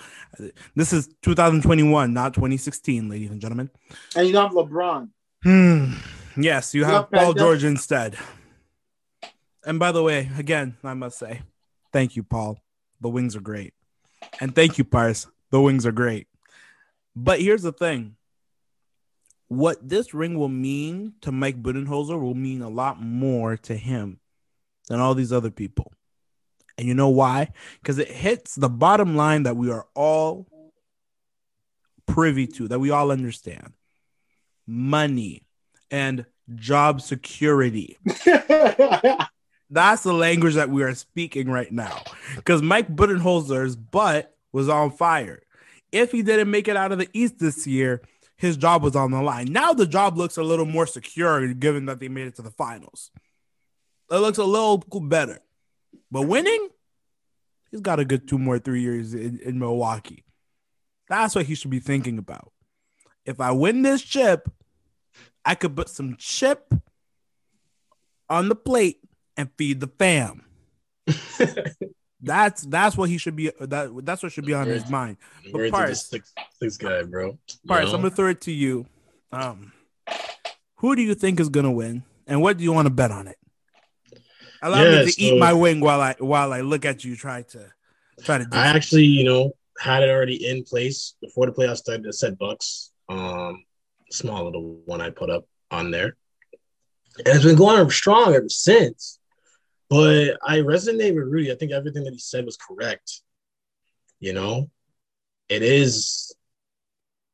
this 0.76 0.94
is 0.94 1.10
2021, 1.24 2.14
not 2.14 2.34
2016, 2.34 3.10
ladies 3.10 3.32
and 3.32 3.42
gentlemen. 3.42 3.70
And 4.16 4.28
you 4.28 4.34
don't 4.34 4.48
have 4.48 4.56
LeBron. 4.56 5.10
Hmm. 5.44 5.94
Yes, 6.38 6.74
you 6.74 6.82
Yeah, 6.82 6.92
have 6.92 7.12
Paul. 7.12 7.34
George 7.34 7.64
instead. 7.64 8.18
And 9.66 9.80
by 9.80 9.92
the 9.92 10.04
way, 10.04 10.30
again, 10.38 10.78
I 10.84 10.94
must 10.94 11.18
say, 11.20 11.42
Thank 11.92 12.16
you, 12.16 12.24
Paul. 12.24 12.60
The 13.02 13.10
wings 13.10 13.36
are 13.36 13.42
great. 13.42 13.74
And 14.40 14.54
thank 14.54 14.78
you, 14.78 14.84
Parse. 14.84 15.26
The 15.50 15.60
wings 15.60 15.86
are 15.88 15.92
great. 15.92 16.28
But 17.16 17.42
here's 17.42 17.64
the 17.64 17.72
thing. 17.72 18.16
What 19.50 19.88
this 19.88 20.14
ring 20.14 20.38
will 20.38 20.50
mean 20.50 21.14
to 21.22 21.32
Mike 21.32 21.62
Budenholzer 21.62 22.20
will 22.20 22.36
mean 22.36 22.62
a 22.62 22.70
lot 22.70 23.02
more 23.02 23.58
to 23.58 23.76
him 23.76 24.20
than 24.88 25.00
all 25.00 25.16
these 25.16 25.34
other 25.34 25.52
people. 25.52 25.92
And 26.78 26.88
you 26.88 26.94
know 26.94 27.10
why? 27.10 27.50
Because 27.82 27.98
it 27.98 28.10
hits 28.10 28.56
the 28.56 28.70
bottom 28.70 29.18
line 29.18 29.44
that 29.44 29.58
we 29.58 29.70
are 29.70 29.86
all 29.96 30.48
privy 32.06 32.48
to, 32.48 32.68
that 32.70 32.80
we 32.80 32.90
all 32.90 33.12
understand 33.12 33.74
money 34.66 35.44
and 35.92 36.26
job 36.56 37.02
security. 37.02 37.98
That's 39.72 40.04
the 40.04 40.14
language 40.14 40.56
that 40.56 40.70
we 40.70 40.84
are 40.84 40.96
speaking 40.96 41.50
right 41.50 41.72
now. 41.72 42.02
Because 42.36 42.62
Mike 42.62 42.96
Budenholzer's 42.96 43.76
butt 43.76 44.36
was 44.52 44.70
on 44.70 44.92
fire. 44.92 45.42
If 45.92 46.12
he 46.12 46.22
didn't 46.22 46.50
make 46.50 46.68
it 46.68 46.78
out 46.78 46.92
of 46.92 46.98
the 46.98 47.10
East 47.14 47.40
this 47.40 47.68
year, 47.68 48.02
his 48.40 48.56
job 48.56 48.84
was 48.84 48.96
on 48.96 49.12
the 49.12 49.22
line. 49.22 49.52
Now 49.52 49.74
the 49.74 49.86
job 49.86 50.18
looks 50.18 50.38
a 50.38 50.44
little 50.44 50.66
more 50.66 50.88
secure 50.88 51.54
given 51.54 51.88
that 51.88 52.00
they 52.00 52.08
made 52.08 52.28
it 52.28 52.38
to 52.38 52.42
the 52.42 52.52
finals. 52.52 53.12
It 54.10 54.16
looks 54.16 54.38
a 54.38 54.46
little 54.46 54.78
better. 54.78 55.42
But 56.10 56.22
winning, 56.22 56.70
he's 57.70 57.82
got 57.82 58.00
a 58.00 58.06
good 58.06 58.30
two 58.30 58.40
more, 58.40 58.58
three 58.58 58.82
years 58.82 59.14
in, 59.14 59.40
in 59.44 59.60
Milwaukee. 59.60 60.24
That's 61.10 61.36
what 61.36 61.48
he 61.48 61.56
should 61.56 61.70
be 61.70 61.82
thinking 61.82 62.18
about. 62.18 62.54
If 63.26 63.42
I 63.42 63.52
win 63.52 63.82
this 63.82 64.02
chip, 64.02 64.50
I 65.44 65.56
could 65.56 65.76
put 65.76 65.90
some 65.90 66.16
chip 66.18 66.74
on 68.30 68.48
the 68.48 68.56
plate 68.56 69.02
and 69.36 69.50
feed 69.58 69.82
the 69.82 69.88
fam. 69.88 70.46
that's 72.22 72.64
that's 72.64 72.98
what 72.98 73.10
he 73.10 73.18
should 73.18 73.36
be. 73.36 73.52
That 73.60 73.92
that's 74.04 74.24
what 74.24 74.32
should 74.32 74.46
be 74.46 74.54
on 74.54 74.68
his 74.68 74.90
mind. 74.90 75.18
But 75.52 75.96
six, 75.96 76.34
six 76.62 76.78
guy, 76.78 77.04
bro. 77.04 77.38
Parse, 77.68 77.94
I'm 77.94 78.02
gonna 78.02 78.10
throw 78.10 78.28
it 78.28 78.42
to 78.42 78.52
you. 78.52 78.86
Um, 79.32 79.72
who 80.76 80.96
do 80.96 81.02
you 81.02 81.16
think 81.16 81.40
is 81.40 81.50
gonna 81.50 81.72
win, 81.72 82.04
and 82.28 82.42
what 82.42 82.58
do 82.58 82.64
you 82.64 82.74
want 82.74 82.88
to 82.88 82.94
bet 82.94 83.12
on 83.12 83.28
it? 83.28 83.38
Allow 84.62 84.84
yeah, 84.84 84.90
me 84.90 85.06
to 85.06 85.12
so, 85.12 85.22
eat 85.22 85.40
my 85.40 85.54
wing 85.54 85.80
while 85.80 86.02
I 86.02 86.16
while 86.20 86.52
I 86.52 86.62
look 86.62 86.86
at 86.86 87.06
you 87.06 87.16
try 87.16 87.44
to 87.44 87.72
try 88.24 88.40
to. 88.40 88.48
I 88.52 88.68
actually, 88.68 89.06
you 89.06 89.24
know, 89.24 89.54
had 89.80 90.04
it 90.04 90.10
already 90.10 90.48
in 90.48 90.64
place 90.64 91.16
before 91.22 91.46
the 91.46 91.54
playoffs 91.54 91.78
started. 91.78 92.04
to 92.04 92.14
set 92.14 92.38
Bucks, 92.38 92.92
um, 93.08 93.64
small 94.12 94.44
little 94.44 94.82
one 94.86 95.00
I 95.00 95.10
put 95.10 95.30
up 95.30 95.46
on 95.72 95.92
there, 95.92 96.18
and 97.18 97.28
it's 97.28 97.46
been 97.46 97.56
going 97.56 97.90
strong 97.90 98.34
ever 98.34 98.50
since. 98.50 99.19
But 99.90 100.38
I 100.44 100.60
resonate 100.60 101.16
with 101.16 101.28
Rudy. 101.28 101.52
I 101.52 101.56
think 101.56 101.72
everything 101.72 102.04
that 102.04 102.14
he 102.14 102.20
said 102.20 102.46
was 102.46 102.58
correct. 102.58 103.22
You 104.20 104.34
know, 104.34 104.70
it 105.48 105.64
is 105.64 106.36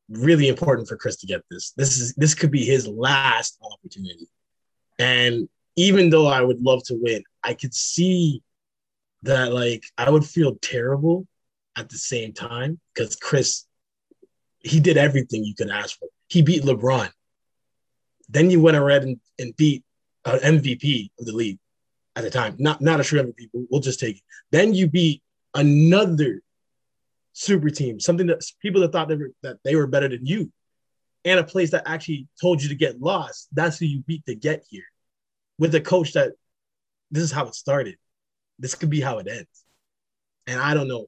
really 0.09 0.47
important 0.47 0.87
for 0.87 0.95
Chris 0.95 1.17
to 1.17 1.27
get 1.27 1.41
this. 1.49 1.71
This 1.75 1.97
is 1.97 2.13
this 2.15 2.33
could 2.33 2.51
be 2.51 2.63
his 2.63 2.87
last 2.87 3.57
opportunity. 3.61 4.27
And 4.99 5.49
even 5.75 6.09
though 6.09 6.27
I 6.27 6.41
would 6.41 6.61
love 6.61 6.83
to 6.85 6.95
win, 6.95 7.23
I 7.43 7.53
could 7.53 7.73
see 7.73 8.41
that 9.23 9.51
like 9.51 9.83
I 9.97 10.09
would 10.09 10.25
feel 10.25 10.55
terrible 10.61 11.27
at 11.75 11.89
the 11.89 11.97
same 11.97 12.31
time 12.31 12.79
because 12.93 13.15
Chris, 13.17 13.65
he 14.59 14.79
did 14.79 14.97
everything 14.97 15.43
you 15.43 15.55
could 15.55 15.69
ask 15.69 15.99
for. 15.99 16.07
He 16.27 16.41
beat 16.41 16.63
LeBron. 16.63 17.09
Then 18.29 18.49
you 18.49 18.61
went 18.61 18.77
around 18.77 19.03
and, 19.03 19.19
and 19.37 19.55
beat 19.57 19.83
uh, 20.23 20.39
an 20.41 20.59
MVP 20.59 21.09
of 21.19 21.25
the 21.25 21.33
league 21.33 21.59
at 22.15 22.23
the 22.23 22.29
time. 22.29 22.55
Not 22.59 22.81
not 22.81 22.99
a 22.99 23.03
sure 23.03 23.23
MVP. 23.23 23.49
We'll 23.53 23.81
just 23.81 23.99
take 23.99 24.17
it. 24.17 24.23
Then 24.51 24.73
you 24.73 24.87
beat 24.87 25.21
another 25.53 26.41
super 27.33 27.69
team, 27.69 27.99
something 27.99 28.27
that 28.27 28.41
people 28.61 28.81
that 28.81 28.91
thought 28.91 29.07
they 29.09 29.15
were 29.15 29.31
that 29.43 29.57
they 29.63 29.75
were 29.75 29.87
better 29.87 30.07
than 30.07 30.25
you, 30.25 30.51
and 31.23 31.39
a 31.39 31.43
place 31.43 31.71
that 31.71 31.83
actually 31.85 32.27
told 32.41 32.61
you 32.61 32.69
to 32.69 32.75
get 32.75 33.01
lost. 33.01 33.49
That's 33.53 33.77
who 33.77 33.85
you 33.85 34.01
beat 34.01 34.25
to 34.25 34.35
get 34.35 34.63
here 34.69 34.85
with 35.57 35.75
a 35.75 35.81
coach 35.81 36.13
that 36.13 36.33
this 37.11 37.23
is 37.23 37.31
how 37.31 37.47
it 37.47 37.55
started. 37.55 37.97
This 38.59 38.75
could 38.75 38.89
be 38.89 39.01
how 39.01 39.19
it 39.19 39.27
ends. 39.27 39.65
And 40.47 40.59
I 40.59 40.73
don't 40.73 40.87
know. 40.87 41.07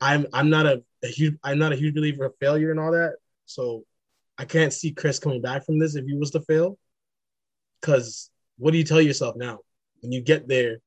I'm 0.00 0.26
I'm 0.32 0.50
not 0.50 0.66
a, 0.66 0.82
a 1.02 1.08
huge 1.08 1.36
I'm 1.42 1.58
not 1.58 1.72
a 1.72 1.76
huge 1.76 1.94
believer 1.94 2.24
of 2.24 2.34
failure 2.40 2.70
and 2.70 2.80
all 2.80 2.92
that. 2.92 3.14
So 3.46 3.84
I 4.36 4.44
can't 4.44 4.72
see 4.72 4.92
Chris 4.92 5.18
coming 5.18 5.40
back 5.40 5.64
from 5.64 5.78
this 5.78 5.94
if 5.94 6.04
he 6.04 6.16
was 6.16 6.30
to 6.32 6.40
fail. 6.40 6.78
Cause 7.82 8.30
what 8.58 8.72
do 8.72 8.78
you 8.78 8.84
tell 8.84 9.00
yourself 9.00 9.36
now? 9.36 9.60
When 10.00 10.12
you 10.12 10.20
get 10.20 10.48
there, 10.48 10.78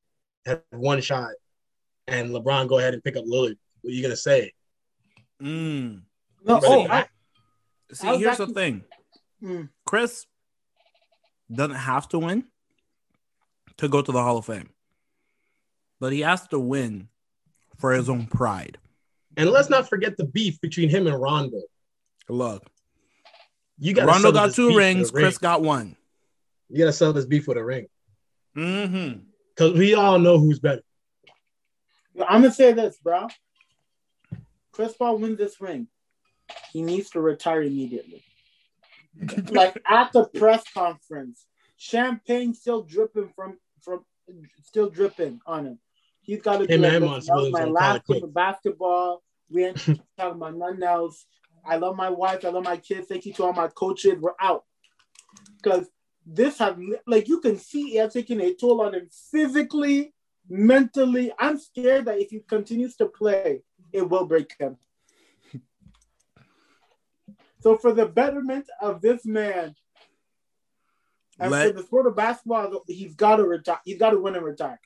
have 0.46 0.62
one 0.72 1.02
shot, 1.02 1.32
and 2.08 2.30
LeBron 2.30 2.68
go 2.68 2.80
ahead 2.80 2.94
and 2.94 3.04
pick 3.04 3.18
up 3.18 3.26
Lillard, 3.26 3.58
what 3.82 3.92
are 3.92 3.94
you 3.94 4.02
gonna 4.02 4.16
say? 4.16 4.54
Mm. 5.42 6.02
No, 6.44 6.60
oh, 6.64 6.88
I, 6.88 7.06
see, 7.92 8.18
here's 8.18 8.38
the 8.38 8.48
thing. 8.48 8.84
Mm. 9.44 9.70
Chris 9.86 10.26
doesn't 11.54 11.76
have 11.76 12.08
to 12.10 12.20
win 12.20 12.46
to 13.78 13.88
go 13.88 14.02
to 14.02 14.12
the 14.12 14.22
Hall 14.22 14.38
of 14.38 14.46
Fame, 14.46 14.70
but 16.00 16.14
he 16.14 16.22
has 16.22 16.48
to 16.48 16.60
win 16.60 17.10
for 17.78 17.94
his 17.94 18.10
own 18.10 18.28
pride. 18.28 18.78
And 19.36 19.52
let's 19.52 19.70
not 19.70 19.88
forget 19.88 20.18
the 20.18 20.26
beef 20.26 20.60
between 20.62 20.90
him 20.90 21.06
and 21.06 21.20
Rondo. 21.20 21.62
Look, 22.28 22.66
you 23.78 23.94
got 23.94 24.08
Rondo 24.08 24.32
got 24.32 24.54
two 24.54 24.76
rings. 24.76 25.12
Chris 25.12 25.36
ring. 25.36 25.40
got 25.42 25.62
one. 25.62 25.96
You 26.70 26.80
gotta 26.80 26.94
sell 26.94 27.14
this 27.14 27.26
beef 27.26 27.46
for 27.46 27.54
the 27.54 27.64
ring. 27.64 27.88
Mm-hmm. 28.56 29.20
Because 29.56 29.74
we 29.74 29.94
all 29.94 30.20
know 30.20 30.38
who's 30.40 30.60
better. 30.60 30.84
I'm 32.28 32.42
gonna 32.42 32.54
say 32.54 32.74
this, 32.74 32.98
bro. 32.98 33.28
Chris 34.72 34.94
Paul 34.94 35.18
wins 35.18 35.38
this 35.38 35.60
ring. 35.60 35.88
He 36.72 36.82
needs 36.82 37.10
to 37.12 37.22
retire 37.22 37.64
immediately 37.64 38.24
like 39.50 39.82
at 39.86 40.12
the 40.14 40.26
press 40.26 40.64
conference, 40.74 41.46
champagne 41.78 42.54
still 42.54 42.84
dripping 42.84 43.30
from 43.36 43.58
from 43.82 44.04
still 44.64 44.90
dripping 44.90 45.40
on 45.46 45.66
him. 45.66 45.80
He's 46.22 46.42
got 46.42 46.58
to 46.58 46.68
be 46.68 46.78
like, 46.78 47.02
my 47.52 47.64
last 47.66 48.06
game 48.08 48.24
of 48.24 48.34
basketball. 48.34 49.24
We 49.50 49.66
ain't 49.66 49.78
talking 50.18 50.36
about 50.36 50.56
nothing 50.56 50.84
else. 50.84 51.26
I 51.66 51.78
love 51.78 51.96
my 51.96 52.10
wife. 52.10 52.44
I 52.46 52.50
love 52.50 52.64
my 52.64 52.78
kids. 52.78 53.08
Thank 53.08 53.26
you 53.26 53.34
to 53.34 53.46
all 53.46 53.54
my 53.54 53.68
coaches. 53.68 54.16
We're 54.20 54.32
out 54.40 54.64
because 55.62 55.88
this 56.30 56.58
has 56.58 56.76
like 57.06 57.28
you 57.28 57.40
can 57.40 57.58
see 57.58 57.98
it 57.98 58.12
taking 58.12 58.42
a 58.42 58.54
toll 58.54 58.82
on 58.82 58.94
him 58.94 59.10
physically, 59.32 60.14
mentally. 60.50 61.32
I'm 61.40 61.58
scared 61.58 62.06
that 62.06 62.20
if 62.20 62.32
he 62.32 62.42
continues 62.42 62.98
to 62.98 63.06
play, 63.06 63.62
it 63.94 64.08
will 64.08 64.26
break 64.26 64.54
him. 64.60 64.78
So 67.60 67.76
for 67.76 67.92
the 67.92 68.06
betterment 68.06 68.68
of 68.80 69.02
this 69.02 69.26
man, 69.26 69.76
and 71.40 71.52
Let, 71.52 71.68
for 71.68 71.74
the 71.74 71.84
sport 71.84 72.08
of 72.08 72.16
basketball, 72.16 72.84
he's 72.88 73.16
got 73.16 73.38
to 73.38 73.44
retire. 73.44 73.80
He's 73.84 73.98
got 73.98 74.12
to 74.12 74.20
win 74.20 74.36
and 74.36 74.46
retire. 74.46 74.80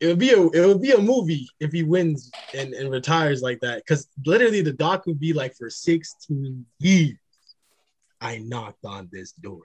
It 0.00 0.08
would 0.08 0.18
be 0.18 0.30
a 0.30 0.38
it 0.38 0.66
would 0.66 0.82
be 0.82 0.92
a 0.92 1.00
movie 1.00 1.48
if 1.60 1.72
he 1.72 1.82
wins 1.82 2.30
and, 2.52 2.74
and 2.74 2.90
retires 2.90 3.40
like 3.40 3.60
that. 3.60 3.78
Because 3.78 4.06
literally 4.24 4.60
the 4.60 4.74
doc 4.74 5.06
would 5.06 5.18
be 5.18 5.32
like 5.32 5.56
for 5.56 5.70
16 5.70 6.66
years, 6.78 7.16
I 8.20 8.38
knocked 8.38 8.84
on 8.84 9.08
this 9.10 9.32
door. 9.32 9.62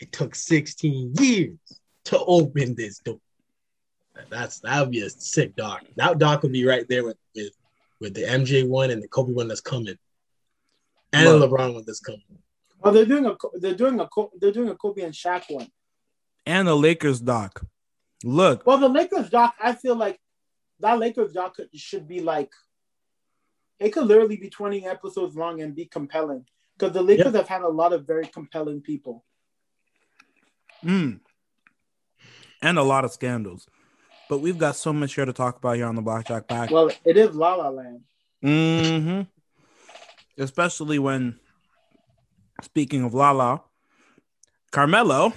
It 0.00 0.12
took 0.12 0.34
16 0.34 1.14
years 1.18 1.58
to 2.04 2.18
open 2.18 2.74
this 2.74 2.98
door. 2.98 3.20
That's 4.28 4.60
that 4.60 4.80
would 4.80 4.90
be 4.90 5.02
a 5.02 5.10
sick 5.10 5.56
doc. 5.56 5.82
That 5.96 6.18
doc 6.18 6.42
would 6.42 6.52
be 6.52 6.66
right 6.66 6.86
there 6.88 7.04
with 7.04 7.16
with, 7.34 7.52
with 8.00 8.14
the 8.14 8.22
MJ 8.22 8.68
one 8.68 8.90
and 8.90 9.02
the 9.02 9.08
Kobe 9.08 9.32
one 9.32 9.48
that's 9.48 9.60
coming 9.60 9.96
and 11.12 11.28
Look, 11.28 11.50
LeBron 11.50 11.74
one 11.74 11.84
that's 11.86 12.00
coming. 12.00 12.22
Oh, 12.82 12.90
they're 12.90 13.04
doing 13.04 13.26
a 13.26 13.36
they're 13.54 13.74
doing 13.74 14.00
a 14.00 14.08
they're 14.40 14.52
doing 14.52 14.68
a 14.70 14.74
Kobe 14.74 15.02
and 15.02 15.12
Shaq 15.12 15.44
one, 15.50 15.68
and 16.46 16.66
the 16.66 16.74
Lakers 16.74 17.20
doc. 17.20 17.62
Look, 18.24 18.66
well, 18.66 18.78
the 18.78 18.88
Lakers 18.88 19.30
doc, 19.30 19.54
I 19.60 19.74
feel 19.74 19.96
like 19.96 20.18
that 20.80 20.98
Lakers 20.98 21.32
doc 21.32 21.56
should 21.74 22.08
be 22.08 22.20
like 22.20 22.50
it 23.78 23.90
could 23.90 24.06
literally 24.06 24.36
be 24.36 24.48
twenty 24.48 24.86
episodes 24.86 25.36
long 25.36 25.60
and 25.60 25.74
be 25.74 25.86
compelling 25.86 26.46
because 26.78 26.94
the 26.94 27.02
Lakers 27.02 27.26
yep. 27.26 27.34
have 27.34 27.48
had 27.48 27.62
a 27.62 27.68
lot 27.68 27.92
of 27.92 28.06
very 28.06 28.26
compelling 28.26 28.80
people. 28.80 29.24
Hmm. 30.82 31.14
And 32.62 32.78
a 32.78 32.82
lot 32.82 33.04
of 33.04 33.12
scandals. 33.12 33.66
But 34.28 34.38
we've 34.38 34.58
got 34.58 34.76
so 34.76 34.92
much 34.92 35.14
here 35.14 35.24
to 35.24 35.32
talk 35.32 35.56
about 35.56 35.76
here 35.76 35.86
on 35.86 35.96
the 35.96 36.02
Blackjack 36.02 36.46
Pack. 36.46 36.70
Well, 36.70 36.90
it 37.04 37.16
is 37.16 37.34
La 37.34 37.54
La 37.54 37.68
Land. 37.68 38.00
Mm-hmm 38.44 39.22
especially 40.40 40.98
when 40.98 41.38
speaking 42.62 43.04
of 43.04 43.14
La 43.14 43.30
La, 43.30 43.60
Carmelo 44.72 45.32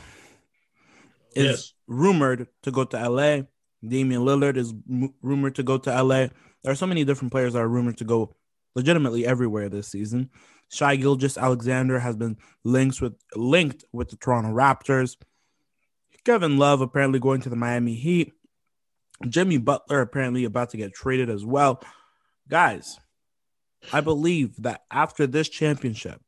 is 1.35 1.45
yes. 1.45 1.73
rumored 1.87 2.47
to 2.63 2.71
go 2.71 2.83
to 2.85 3.09
LA. 3.09 3.41
Damian 3.85 4.21
Lillard 4.21 4.55
is 4.55 4.73
m- 4.89 5.13
rumored 5.21 5.55
to 5.55 5.63
go 5.63 5.77
to 5.77 6.03
LA. 6.03 6.27
There 6.63 6.71
are 6.71 6.75
so 6.75 6.87
many 6.87 7.03
different 7.03 7.31
players 7.31 7.53
that 7.53 7.59
are 7.59 7.67
rumored 7.67 7.97
to 7.97 8.05
go 8.05 8.35
legitimately 8.75 9.25
everywhere 9.25 9.69
this 9.69 9.89
season. 9.89 10.29
Shai 10.71 10.95
Gilgeous-Alexander 10.95 11.99
has 11.99 12.15
been 12.15 12.37
linked 12.63 13.01
with 13.01 13.13
linked 13.35 13.83
with 13.91 14.09
the 14.09 14.15
Toronto 14.15 14.49
Raptors. 14.49 15.17
Kevin 16.25 16.57
Love 16.57 16.81
apparently 16.81 17.19
going 17.19 17.41
to 17.41 17.49
the 17.49 17.55
Miami 17.55 17.95
Heat. 17.95 18.33
Jimmy 19.27 19.57
Butler 19.57 20.01
apparently 20.01 20.43
about 20.43 20.71
to 20.71 20.77
get 20.77 20.93
traded 20.93 21.29
as 21.29 21.45
well. 21.45 21.81
Guys, 22.49 22.99
I 23.91 24.01
believe 24.01 24.61
that 24.63 24.83
after 24.91 25.27
this 25.27 25.49
championship, 25.49 26.21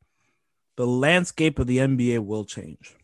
the 0.78 0.88
landscape 0.88 1.60
of 1.60 1.68
the 1.68 1.78
NBA 1.78 2.20
will 2.20 2.46
change. 2.46 2.96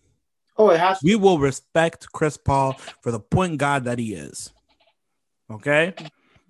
Oh, 0.58 0.70
it 0.70 0.80
has 0.80 1.00
to. 1.00 1.06
We 1.06 1.16
will 1.16 1.40
respect 1.40 2.12
Chris 2.12 2.38
Paul 2.38 2.74
for 3.02 3.12
the 3.12 3.20
point 3.20 3.58
guard 3.58 3.86
that 3.86 4.00
he 4.00 4.14
is. 4.14 4.52
Okay? 5.50 5.94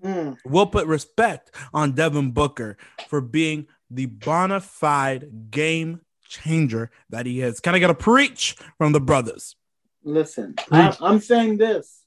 Mm. 0.04 0.38
We'll 0.46 0.66
put 0.66 0.88
respect 0.88 1.52
on 1.74 1.94
Devin 1.94 2.32
Booker 2.32 2.78
for 3.08 3.22
being 3.22 3.68
the 3.90 4.08
bona 4.08 4.60
fide 4.60 5.52
game 5.52 6.02
changer 6.28 6.90
that 7.10 7.26
he 7.26 7.42
is. 7.42 7.60
Can 7.60 7.76
I 7.76 7.80
get 7.80 7.90
a 7.90 7.96
preach 7.96 8.56
from 8.78 8.94
the 8.94 9.02
brothers? 9.02 9.56
Listen, 10.04 10.56
I, 10.72 10.96
I'm 11.02 11.20
saying 11.20 11.58
this. 11.58 12.04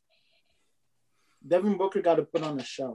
Devin 1.47 1.77
Booker 1.77 2.01
got 2.01 2.17
to 2.17 2.23
put 2.23 2.43
on 2.43 2.59
a 2.59 2.65
show. 2.65 2.95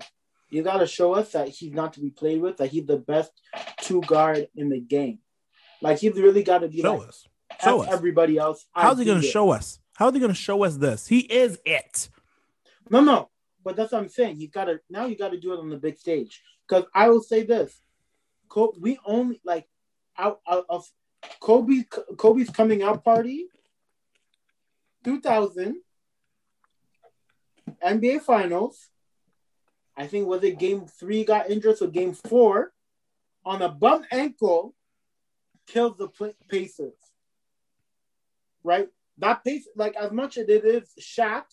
You 0.50 0.64
got 0.64 0.80
to 0.80 0.88
show 0.88 1.14
us 1.14 1.32
that 1.34 1.50
he's 1.50 1.72
not 1.72 1.94
to 1.94 2.00
be 2.00 2.10
played 2.10 2.42
with, 2.42 2.58
that 2.58 2.70
he's 2.70 2.86
the 2.86 2.98
best 2.98 3.32
two 3.82 4.02
guard 4.02 4.48
in 4.56 4.70
the 4.70 4.80
game. 4.80 5.20
Like 5.82 6.00
he's 6.00 6.16
really 6.16 6.44
got 6.44 6.60
to 6.60 6.68
be 6.68 6.82
Show 6.82 6.96
like 6.96 7.08
us. 7.08 7.28
Show 7.64 7.84
us. 7.84 7.90
everybody 7.92 8.38
else. 8.38 8.66
How's 8.74 9.00
he 9.00 9.06
going 9.06 9.22
to 9.22 9.28
show 9.28 9.52
us? 9.52 9.80
How's 9.96 10.14
he 10.14 10.20
going 10.20 10.32
to 10.32 10.36
show 10.36 10.64
us 10.64 10.78
this? 10.78 11.08
He 11.08 11.20
is 11.20 11.60
it. 11.66 12.10
No, 12.90 13.02
no. 13.02 13.30
But 13.64 13.76
that's 13.76 13.92
what 13.92 14.02
I'm 14.02 14.10
saying. 14.10 14.40
You 14.40 14.48
gotta 14.48 14.80
now 14.90 15.06
you 15.06 15.18
gotta 15.18 15.40
do 15.40 15.54
it 15.54 15.60
on 15.60 15.70
the 15.70 15.78
big 15.78 15.98
stage. 15.98 16.42
Because 16.68 16.86
I 16.96 17.10
will 17.10 17.22
say 17.22 17.44
this. 17.44 17.82
Co- 18.48 18.74
we 18.80 18.98
only 19.06 19.42
like 19.44 19.68
out 20.18 20.40
of 20.48 20.90
Kobe 21.40 21.84
Kobe's 22.18 22.50
coming 22.50 22.82
out 22.82 23.04
party 23.04 23.48
2000 25.04 25.82
NBA 27.84 28.22
Finals. 28.22 28.90
I 29.96 30.08
think 30.08 30.28
was 30.28 30.44
it 30.44 30.60
game 30.60 30.86
three 30.88 31.26
got 31.26 31.50
injured, 31.50 31.78
so 31.78 31.88
game 31.88 32.14
four 32.14 32.72
on 33.46 33.62
a 33.62 33.70
bum 33.70 34.06
ankle 34.12 34.74
kills 35.68 35.98
the 35.98 36.08
Pacers. 36.50 36.94
Right? 38.64 38.88
That 39.18 39.44
pace, 39.44 39.68
like 39.76 39.96
as 39.96 40.12
much 40.12 40.38
as 40.38 40.48
it 40.48 40.64
is 40.64 40.90
Shaq, 41.00 41.44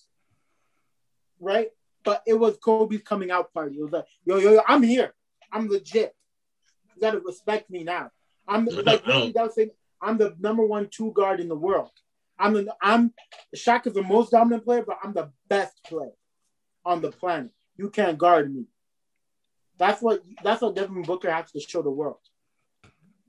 right? 1.41 1.69
But 2.05 2.23
it 2.26 2.35
was 2.35 2.57
Kobe's 2.59 3.03
coming 3.03 3.33
out 3.33 3.53
party. 3.53 3.76
It 3.76 3.83
was 3.83 3.93
like, 3.93 4.07
yo, 4.25 4.37
yo, 4.38 4.53
yo, 4.53 4.62
I'm 4.67 4.83
here. 4.83 5.12
I'm 5.53 5.69
legit. 5.69 6.15
You 6.95 7.00
gotta 7.00 7.19
respect 7.21 7.69
me 7.69 7.83
now. 7.83 8.11
I'm 8.47 8.65
like 8.67 9.05
that 9.05 9.71
I'm 10.00 10.19
the 10.19 10.37
number 10.38 10.65
one 10.65 10.88
two 10.88 11.12
guard 11.12 11.41
in 11.41 11.49
the 11.49 11.57
world. 11.57 11.91
I'm 12.38 12.52
the 12.55 12.75
I'm 12.83 13.12
Shaq 13.55 13.87
is 13.87 13.95
the 13.95 14.02
most 14.02 14.31
dominant 14.31 14.64
player, 14.64 14.85
but 14.87 14.99
I'm 15.02 15.12
the 15.12 15.31
best 15.49 15.83
player 15.85 16.12
on 16.85 17.00
the 17.00 17.11
planet. 17.11 17.50
You 17.76 17.90
can't 17.90 18.19
guard 18.19 18.55
me. 18.55 18.64
That's 19.78 20.00
what 20.02 20.23
that's 20.43 20.62
what 20.62 20.75
Devin 20.75 21.02
Booker 21.02 21.31
has 21.31 21.50
to 21.52 21.61
show 21.61 21.83
the 21.83 21.90
world. 21.90 22.19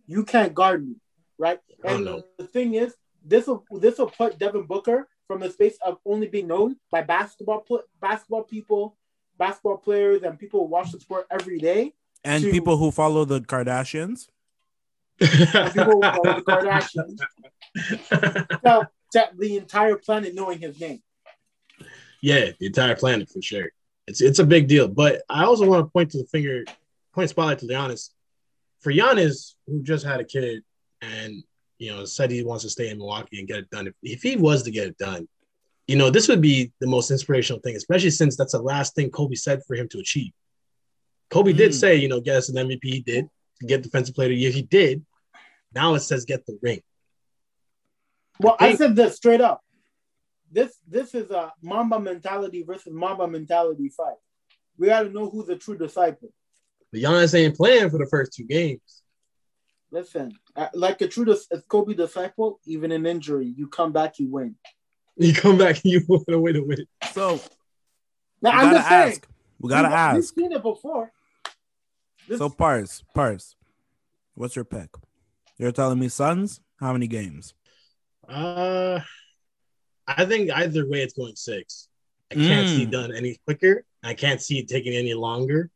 You 0.05 0.23
can't 0.23 0.53
guard 0.53 0.87
me, 0.87 0.95
right? 1.37 1.59
I 1.85 1.93
And 1.93 2.05
know. 2.05 2.23
the 2.37 2.45
thing 2.47 2.75
is, 2.75 2.95
this 3.25 3.47
will 3.47 3.65
this 3.71 3.97
will 3.97 4.09
put 4.09 4.39
Devin 4.39 4.63
Booker 4.63 5.07
from 5.27 5.41
the 5.41 5.49
space 5.49 5.77
of 5.85 5.97
only 6.05 6.27
being 6.27 6.47
known 6.47 6.77
by 6.91 7.01
basketball 7.01 7.65
basketball 8.01 8.43
people, 8.43 8.97
basketball 9.37 9.77
players, 9.77 10.23
and 10.23 10.39
people 10.39 10.61
who 10.61 10.67
watch 10.67 10.91
the 10.91 10.99
sport 10.99 11.27
every 11.29 11.59
day. 11.59 11.93
And 12.23 12.43
To- 12.43 12.51
people 12.51 12.77
who 12.77 12.91
follow 12.91 13.25
the 13.25 13.41
Kardashians. 13.41 14.27
People 15.19 15.93
who 15.93 16.01
follow 16.01 16.35
the 16.35 16.43
Kardashians. 16.43 17.19
So, 18.63 18.85
the 19.37 19.57
entire 19.57 19.95
planet 19.97 20.33
knowing 20.35 20.59
his 20.59 20.79
name. 20.79 21.01
yeah, 22.21 22.51
the 22.59 22.65
entire 22.67 22.95
planet 22.95 23.29
for 23.29 23.41
sure. 23.41 23.69
It's 24.07 24.21
it's 24.21 24.39
a 24.39 24.45
big 24.45 24.67
deal. 24.67 24.87
But 24.87 25.21
I 25.29 25.43
also 25.43 25.67
want 25.67 25.85
to 25.85 25.91
point 25.91 26.11
to 26.11 26.17
the 26.19 26.25
finger, 26.25 26.63
point 27.13 27.29
spotlight 27.29 27.59
to 27.59 27.65
Giannis. 27.67 28.09
For 28.81 28.91
Giannis, 28.91 29.55
who 29.65 29.81
just 29.83 30.05
had 30.05 30.19
a 30.19 30.23
kid 30.23 30.63
and 31.01 31.43
you 31.77 31.91
know 31.91 32.05
said 32.05 32.31
he 32.31 32.43
wants 32.43 32.63
to 32.63 32.69
stay 32.69 32.89
in 32.89 32.97
Milwaukee 32.97 33.39
and 33.39 33.47
get 33.47 33.57
it 33.59 33.69
done. 33.69 33.87
If, 33.87 33.93
if 34.01 34.21
he 34.23 34.35
was 34.37 34.63
to 34.63 34.71
get 34.71 34.87
it 34.87 34.97
done, 34.97 35.27
you 35.87 35.95
know 35.97 36.09
this 36.09 36.27
would 36.29 36.41
be 36.41 36.71
the 36.79 36.87
most 36.87 37.11
inspirational 37.11 37.61
thing, 37.61 37.75
especially 37.75 38.11
since 38.11 38.35
that's 38.37 38.53
the 38.53 38.61
last 38.61 38.95
thing 38.95 39.09
Kobe 39.09 39.35
said 39.35 39.61
for 39.67 39.75
him 39.75 39.87
to 39.89 39.99
achieve. 39.99 40.31
Kobe 41.29 41.51
did 41.51 41.71
Mm. 41.71 41.79
say, 41.79 41.95
you 41.97 42.07
know, 42.07 42.21
get 42.21 42.37
us 42.37 42.49
an 42.49 42.55
MVP. 42.55 42.79
He 42.83 43.01
did 43.01 43.27
get 43.67 43.81
defensive 43.83 44.15
player 44.15 44.27
of 44.27 44.35
the 44.35 44.37
year. 44.37 44.51
He 44.51 44.61
did. 44.61 45.03
Now 45.73 45.95
it 45.95 45.99
says 45.99 46.23
get 46.25 46.45
the 46.45 46.57
ring. 46.61 46.81
Well, 48.39 48.55
I 48.59 48.67
think- 48.67 48.79
said 48.79 48.95
this 48.95 49.15
straight 49.15 49.41
up. 49.41 49.61
This 50.51 50.77
this 50.87 51.13
is 51.13 51.29
a 51.31 51.51
Mamba 51.61 51.99
mentality 51.99 52.63
versus 52.63 52.93
Mamba 52.93 53.27
mentality 53.27 53.89
fight. 53.89 54.15
We 54.77 54.87
got 54.87 55.03
to 55.03 55.09
know 55.09 55.29
who's 55.29 55.47
the 55.47 55.57
true 55.57 55.77
disciple. 55.77 56.29
But 56.91 57.01
Giannis 57.01 57.33
ain't 57.37 57.57
playing 57.57 57.89
for 57.89 57.97
the 57.97 58.05
first 58.05 58.31
two 58.33 58.45
games. 58.45 59.03
Listen, 59.91 60.31
uh, 60.55 60.67
like 60.73 61.01
a 61.01 61.07
true 61.07 61.25
dis- 61.25 61.47
as 61.51 61.63
Kobe 61.67 61.93
disciple, 61.93 62.59
even 62.65 62.91
in 62.93 63.05
injury, 63.05 63.47
you 63.57 63.67
come 63.67 63.91
back, 63.91 64.19
you 64.19 64.29
win. 64.29 64.55
You 65.17 65.33
come 65.33 65.57
back 65.57 65.83
you 65.83 66.01
want 66.07 66.25
to 66.27 66.39
win 66.39 66.53
to 66.53 66.61
win. 66.61 66.85
So 67.11 67.41
Now, 68.41 68.51
I'm 68.51 68.65
gotta 68.65 68.77
just 68.77 68.89
saying. 68.89 69.21
We 69.59 69.69
gotta 69.69 70.13
we've, 70.15 70.23
We've 70.23 70.25
seen 70.25 70.51
it 70.51 70.61
before. 70.61 71.11
This, 72.27 72.37
So 72.37 72.49
Parse, 72.49 73.03
Parse, 73.15 73.55
what's 74.35 74.55
your 74.55 74.65
pick? 74.65 74.89
You're 75.57 75.71
telling 75.71 75.99
me 75.99 76.07
Suns? 76.09 76.61
How 76.79 76.93
many 76.93 77.07
games? 77.07 77.53
Uh, 78.27 78.99
I 80.07 80.25
think 80.25 80.51
either 80.51 80.87
way 80.87 81.01
it's 81.01 81.13
going 81.13 81.35
six. 81.35 81.87
I 82.31 82.35
can't 82.35 82.67
see 82.67 82.85
Mm. 82.85 82.91
done 82.91 83.15
any 83.15 83.37
quicker. 83.45 83.85
I 84.03 84.13
can't 84.13 84.41
see 84.41 84.59
it 84.59 84.67
taking 84.67 84.93
any 84.93 85.13
longer 85.13 85.69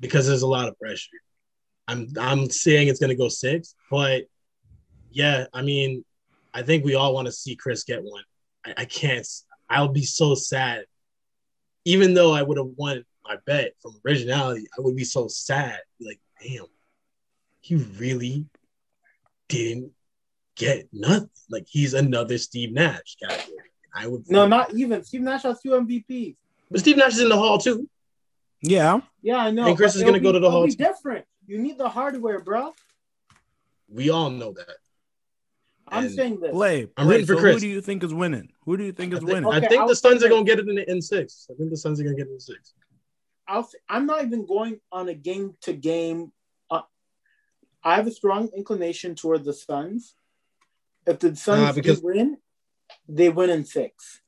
because 0.00 0.26
there's 0.26 0.42
a 0.42 0.46
lot 0.46 0.68
of 0.68 0.78
pressure. 0.78 1.18
I'm 1.86 2.08
I'm 2.18 2.48
saying 2.50 2.88
it's 2.88 2.98
gonna 3.00 3.14
go 3.14 3.28
six, 3.28 3.74
but 3.90 4.24
yeah, 5.10 5.46
I 5.52 5.62
mean, 5.62 6.04
I 6.54 6.62
think 6.62 6.84
we 6.84 6.94
all 6.94 7.14
want 7.14 7.26
to 7.26 7.32
see 7.32 7.56
Chris 7.56 7.84
get 7.84 8.02
one. 8.02 8.24
I, 8.64 8.74
I 8.78 8.84
can't. 8.86 9.26
I'll 9.68 9.88
be 9.88 10.04
so 10.04 10.34
sad, 10.34 10.86
even 11.84 12.14
though 12.14 12.32
I 12.32 12.42
would 12.42 12.58
have 12.58 12.72
won 12.76 13.04
my 13.24 13.36
bet 13.46 13.74
from 13.82 13.92
originality. 14.06 14.66
I 14.76 14.80
would 14.80 14.96
be 14.96 15.04
so 15.04 15.28
sad. 15.28 15.80
Like, 16.00 16.20
damn, 16.42 16.66
he 17.60 17.76
really 17.76 18.46
didn't 19.48 19.92
get 20.56 20.88
nothing. 20.92 21.28
Like 21.50 21.66
he's 21.68 21.94
another 21.94 22.38
Steve 22.38 22.72
Nash 22.72 23.16
category. 23.22 23.58
I 23.94 24.06
would 24.06 24.28
no, 24.30 24.46
not 24.46 24.72
even. 24.74 25.04
Steve 25.04 25.20
Nash 25.22 25.42
has 25.42 25.60
two 25.60 25.70
MVPs. 25.70 26.36
but 26.70 26.80
Steve 26.80 26.96
Nash 26.96 27.12
is 27.14 27.20
in 27.20 27.28
the 27.28 27.36
hall 27.36 27.58
too. 27.58 27.88
Yeah. 28.62 29.00
Yeah, 29.22 29.36
I 29.38 29.50
know. 29.50 29.66
And 29.66 29.76
Chris 29.76 29.92
but 29.92 29.98
is 29.98 30.02
gonna 30.04 30.16
it'll 30.16 30.28
go 30.28 30.32
to 30.32 30.40
the 30.40 30.50
Hall 30.50 30.64
be 30.66 30.72
too. 30.72 30.78
different. 30.84 31.26
You 31.46 31.58
need 31.58 31.78
the 31.78 31.88
hardware, 31.88 32.40
bro. 32.40 32.72
We 33.88 34.10
all 34.10 34.30
know 34.30 34.52
that. 34.52 34.76
I'm 35.86 36.04
And 36.06 36.14
saying 36.14 36.40
this. 36.40 36.50
Play. 36.50 36.88
I'm 36.96 37.06
play. 37.06 37.16
rooting 37.16 37.26
for 37.26 37.34
so 37.34 37.40
Chris. 37.40 37.54
Who 37.56 37.60
do 37.60 37.68
you 37.68 37.80
think 37.82 38.02
is 38.02 38.14
winning? 38.14 38.48
Who 38.64 38.76
do 38.78 38.84
you 38.84 38.92
think 38.92 39.12
I 39.12 39.18
is 39.18 39.22
think, 39.22 39.32
winning? 39.44 39.52
I 39.52 39.60
think 39.60 39.82
I'll 39.82 39.88
the 39.88 39.94
Suns 39.96 40.24
are 40.24 40.28
gonna 40.30 40.44
get 40.44 40.58
it 40.58 40.68
in, 40.68 40.78
in 40.78 41.02
six. 41.02 41.46
I 41.50 41.54
think 41.54 41.70
the 41.70 41.76
Suns 41.76 42.00
are 42.00 42.04
gonna 42.04 42.16
get 42.16 42.26
it 42.26 42.32
in 42.32 42.40
six. 42.40 42.72
I'll 43.46 43.64
say, 43.64 43.76
I'm 43.88 44.06
not 44.06 44.24
even 44.24 44.46
going 44.46 44.80
on 44.90 45.08
a 45.10 45.14
game 45.14 45.54
to 45.62 45.74
game. 45.74 46.32
Uh, 46.70 46.80
I 47.82 47.96
have 47.96 48.06
a 48.06 48.10
strong 48.10 48.48
inclination 48.56 49.14
toward 49.14 49.44
the 49.44 49.52
Suns. 49.52 50.14
If 51.06 51.18
the 51.18 51.36
Suns 51.36 51.68
Uh, 51.70 51.72
because- 51.72 52.02
win, 52.02 52.38
they 53.08 53.28
win 53.28 53.50
in 53.50 53.64
six. 53.64 54.20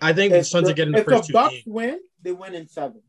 I 0.00 0.12
think 0.12 0.32
the 0.32 0.38
If 0.38 0.46
Suns 0.48 0.66
the, 0.66 0.72
are 0.72 0.74
getting 0.74 0.92
the 0.92 1.00
if 1.00 1.04
first 1.06 1.22
the 1.22 1.26
two 1.28 1.32
Bucks 1.32 1.54
games. 1.54 1.66
win, 1.66 2.00
they 2.22 2.32
win 2.32 2.54
in 2.54 2.68
seven. 2.68 3.02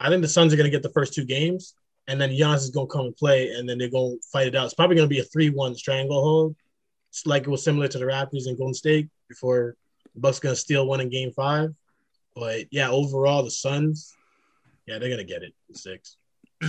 I 0.00 0.08
think 0.08 0.22
the 0.22 0.28
Suns 0.28 0.52
are 0.52 0.56
gonna 0.56 0.70
get 0.70 0.82
the 0.82 0.90
first 0.92 1.14
two 1.14 1.24
games, 1.24 1.74
and 2.08 2.20
then 2.20 2.30
Giannis 2.30 2.58
is 2.58 2.70
gonna 2.70 2.86
come 2.88 3.06
and 3.06 3.16
play, 3.16 3.50
and 3.50 3.68
then 3.68 3.78
they're 3.78 3.88
gonna 3.90 4.16
fight 4.32 4.48
it 4.48 4.54
out. 4.56 4.64
It's 4.64 4.74
probably 4.74 4.96
gonna 4.96 5.08
be 5.08 5.20
a 5.20 5.24
three-one 5.24 5.74
stranglehold. 5.76 6.56
It's 7.10 7.24
like 7.26 7.42
it 7.44 7.48
was 7.50 7.62
similar 7.62 7.88
to 7.88 7.98
the 7.98 8.04
Raptors 8.04 8.46
and 8.46 8.56
Golden 8.58 8.74
State 8.74 9.08
before 9.28 9.76
the 10.14 10.20
Bucks 10.20 10.40
gonna 10.40 10.56
steal 10.56 10.86
one 10.86 11.00
in 11.00 11.08
Game 11.08 11.32
Five. 11.32 11.74
But 12.34 12.66
yeah, 12.72 12.90
overall 12.90 13.42
the 13.44 13.50
Suns, 13.50 14.14
yeah, 14.86 14.98
they're 14.98 15.10
gonna 15.10 15.24
get 15.24 15.42
it 15.42 15.54
in 15.68 15.74
six. 15.74 16.16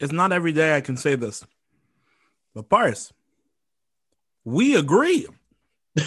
it's 0.00 0.12
not 0.12 0.32
every 0.32 0.52
day 0.52 0.76
I 0.76 0.80
can 0.82 0.96
say 0.96 1.14
this. 1.14 1.44
But 2.54 2.68
Parse, 2.68 3.12
we 4.44 4.76
agree. 4.76 5.26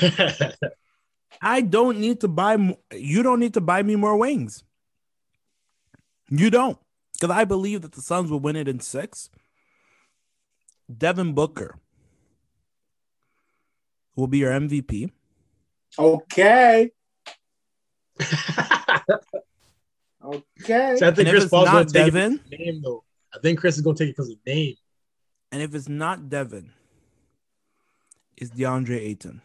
I 1.42 1.62
don't 1.62 2.00
need 2.00 2.22
to 2.22 2.28
buy. 2.28 2.76
You 2.92 3.24
don't 3.24 3.40
need 3.40 3.54
to 3.56 3.62
buy 3.62 3.84
me 3.84 3.96
more 3.96 4.18
wings. 4.18 4.64
You 6.30 6.50
don't, 6.50 6.78
because 7.14 7.30
I 7.36 7.46
believe 7.46 7.84
that 7.84 7.94
the 7.94 8.02
Suns 8.02 8.30
will 8.30 8.40
win 8.40 8.56
it 8.56 8.68
in 8.68 8.80
six. 8.80 9.30
Devin 10.96 11.34
Booker 11.34 11.78
will 14.16 14.28
be 14.28 14.40
your 14.40 14.52
MVP. 14.52 15.12
Okay. 15.98 16.92
Okay. 20.24 20.96
So 20.98 21.08
I 21.08 21.12
think 21.12 21.30
And 21.30 21.30
Chris 21.30 21.48
Paul's 21.48 21.70
gonna 21.70 21.86
take 21.86 21.94
Devin, 22.12 22.34
it 22.34 22.44
because 22.44 22.44
of 22.44 22.50
the 22.50 22.58
name 22.58 22.82
though. 22.84 23.04
I 23.34 23.40
think 23.40 23.60
Chris 23.60 23.78
is 23.78 23.82
gonna 23.82 23.96
take 23.96 24.10
it 24.10 24.12
because 24.18 24.30
of 24.30 24.36
the 24.44 24.54
name. 24.54 24.76
and 25.54 25.62
if 25.62 25.74
it's 25.74 25.88
not 25.88 26.28
Devin, 26.28 26.74
it's 28.38 28.52
DeAndre 28.52 28.98
Ayton. 29.00 29.42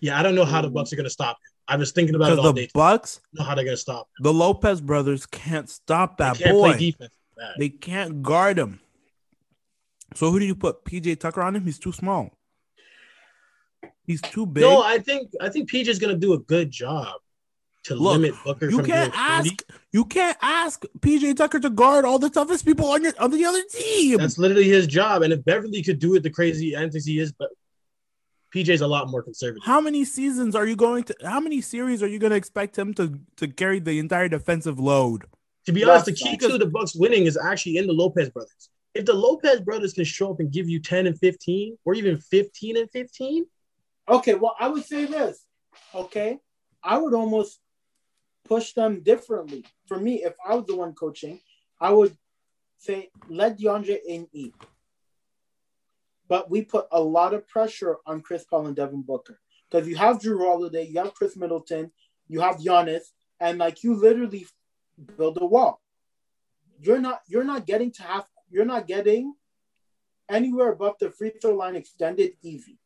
Yeah, 0.00 0.18
I 0.18 0.22
don't 0.22 0.34
know 0.34 0.44
how 0.44 0.60
the 0.62 0.70
Bucks 0.70 0.92
are 0.92 0.96
gonna 0.96 1.08
stop 1.10 1.36
him. 1.36 1.52
I 1.68 1.76
was 1.76 1.92
thinking 1.92 2.14
about 2.14 2.32
it 2.32 2.38
all 2.38 2.52
the 2.52 2.62
day. 2.62 2.70
Bucks, 2.74 3.20
know 3.32 3.44
how 3.44 3.54
they're 3.54 3.64
gonna 3.64 3.76
stop. 3.76 4.08
the 4.20 4.32
Lopez 4.32 4.80
brothers 4.80 5.26
can't 5.26 5.68
stop 5.68 6.18
They 6.18 6.24
that 6.24 6.38
can't 6.38 6.50
boy. 6.52 6.68
play 6.72 6.78
defense. 6.78 7.14
They 7.58 7.68
can't 7.68 8.22
guard 8.22 8.58
him. 8.58 8.80
So 10.14 10.30
who 10.30 10.38
do 10.38 10.44
you 10.46 10.54
put? 10.54 10.84
PJ 10.84 11.18
Tucker 11.20 11.42
on 11.42 11.56
him? 11.56 11.64
He's 11.64 11.78
too 11.78 11.92
small. 11.92 12.36
He's 14.04 14.22
too 14.22 14.46
big. 14.46 14.62
No, 14.62 14.82
I 14.82 14.98
think 14.98 15.30
I 15.40 15.48
think 15.48 15.70
PJ's 15.70 15.98
gonna 15.98 16.16
do 16.16 16.32
a 16.34 16.38
good 16.38 16.70
job 16.70 17.20
to 17.86 17.94
Look, 17.94 18.14
limit 18.14 18.34
Booker 18.44 18.70
you 18.70 18.78
from 18.78 18.86
can't 18.86 19.12
ask 19.16 19.46
40. 19.46 19.64
you 19.92 20.04
can't 20.04 20.36
ask 20.42 20.84
PJ 21.00 21.36
Tucker 21.36 21.60
to 21.60 21.70
guard 21.70 22.04
all 22.04 22.18
the 22.18 22.30
toughest 22.30 22.64
people 22.64 22.86
on 22.86 23.02
your 23.02 23.12
on 23.18 23.30
the 23.30 23.44
other 23.44 23.62
team. 23.70 24.18
That's 24.18 24.38
literally 24.38 24.68
his 24.68 24.86
job. 24.86 25.22
And 25.22 25.32
if 25.32 25.44
Beverley 25.44 25.82
could 25.82 25.98
do 25.98 26.14
it 26.14 26.22
the 26.22 26.30
crazy 26.30 26.74
antics 26.74 27.04
he 27.04 27.18
is, 27.18 27.32
but 27.32 27.50
PJ's 28.54 28.80
a 28.80 28.86
lot 28.86 29.08
more 29.10 29.22
conservative. 29.22 29.62
how 29.64 29.80
many 29.80 30.04
seasons 30.04 30.54
are 30.54 30.66
you 30.66 30.76
going 30.76 31.04
to 31.04 31.14
how 31.24 31.40
many 31.40 31.60
series 31.60 32.02
are 32.02 32.08
you 32.08 32.18
going 32.18 32.30
to 32.30 32.36
expect 32.36 32.76
him 32.78 32.94
to 32.94 33.18
to 33.36 33.48
carry 33.48 33.78
the 33.80 33.98
entire 33.98 34.28
defensive 34.28 34.78
load? 34.78 35.26
To 35.66 35.72
be 35.72 35.80
That's 35.80 35.90
honest, 35.90 36.06
the 36.06 36.12
key 36.30 36.36
to 36.38 36.58
the 36.58 36.66
Bucks 36.66 36.94
winning 36.94 37.26
is 37.26 37.36
actually 37.36 37.76
in 37.76 37.86
the 37.86 37.92
Lopez 37.92 38.30
brothers. 38.30 38.70
If 38.94 39.04
the 39.04 39.12
Lopez 39.14 39.60
brothers 39.60 39.92
can 39.92 40.04
show 40.04 40.30
up 40.32 40.40
and 40.40 40.50
give 40.50 40.68
you 40.68 40.80
10 40.80 41.06
and 41.06 41.18
15, 41.18 41.76
or 41.84 41.94
even 41.94 42.16
15 42.16 42.76
and 42.78 42.90
15, 42.90 43.44
Okay, 44.08 44.34
well, 44.34 44.54
I 44.60 44.68
would 44.68 44.84
say 44.84 45.04
this. 45.04 45.44
Okay, 45.94 46.38
I 46.82 46.96
would 46.98 47.12
almost 47.14 47.58
push 48.48 48.72
them 48.72 49.00
differently. 49.02 49.64
For 49.86 49.98
me, 49.98 50.24
if 50.24 50.34
I 50.46 50.54
was 50.54 50.66
the 50.66 50.76
one 50.76 50.94
coaching, 50.94 51.40
I 51.80 51.92
would 51.92 52.16
say 52.78 53.10
let 53.28 53.58
DeAndre 53.58 53.98
in 54.06 54.28
eat. 54.32 54.54
But 56.28 56.50
we 56.50 56.62
put 56.62 56.86
a 56.90 57.00
lot 57.00 57.34
of 57.34 57.46
pressure 57.46 57.96
on 58.06 58.20
Chris 58.20 58.44
Paul 58.44 58.66
and 58.66 58.76
Devin 58.76 59.02
Booker 59.02 59.38
because 59.70 59.86
you 59.88 59.96
have 59.96 60.18
Jrue 60.18 60.44
Holiday, 60.44 60.86
you 60.86 60.98
have 60.98 61.14
Khris 61.14 61.36
Middleton, 61.36 61.92
you 62.28 62.40
have 62.40 62.56
Giannis, 62.56 63.12
and 63.40 63.58
like 63.58 63.84
you 63.84 63.94
literally 63.94 64.46
build 65.16 65.38
a 65.40 65.46
wall. 65.46 65.80
You're 66.80 67.00
not 67.00 67.20
you're 67.28 67.44
not 67.44 67.66
getting 67.66 67.92
to 67.92 68.02
half. 68.02 68.26
You're 68.50 68.64
not 68.64 68.86
getting 68.86 69.34
anywhere 70.28 70.72
above 70.72 70.96
the 71.00 71.10
free 71.10 71.32
throw 71.40 71.54
line 71.54 71.76
extended 71.76 72.32
easy. 72.42 72.78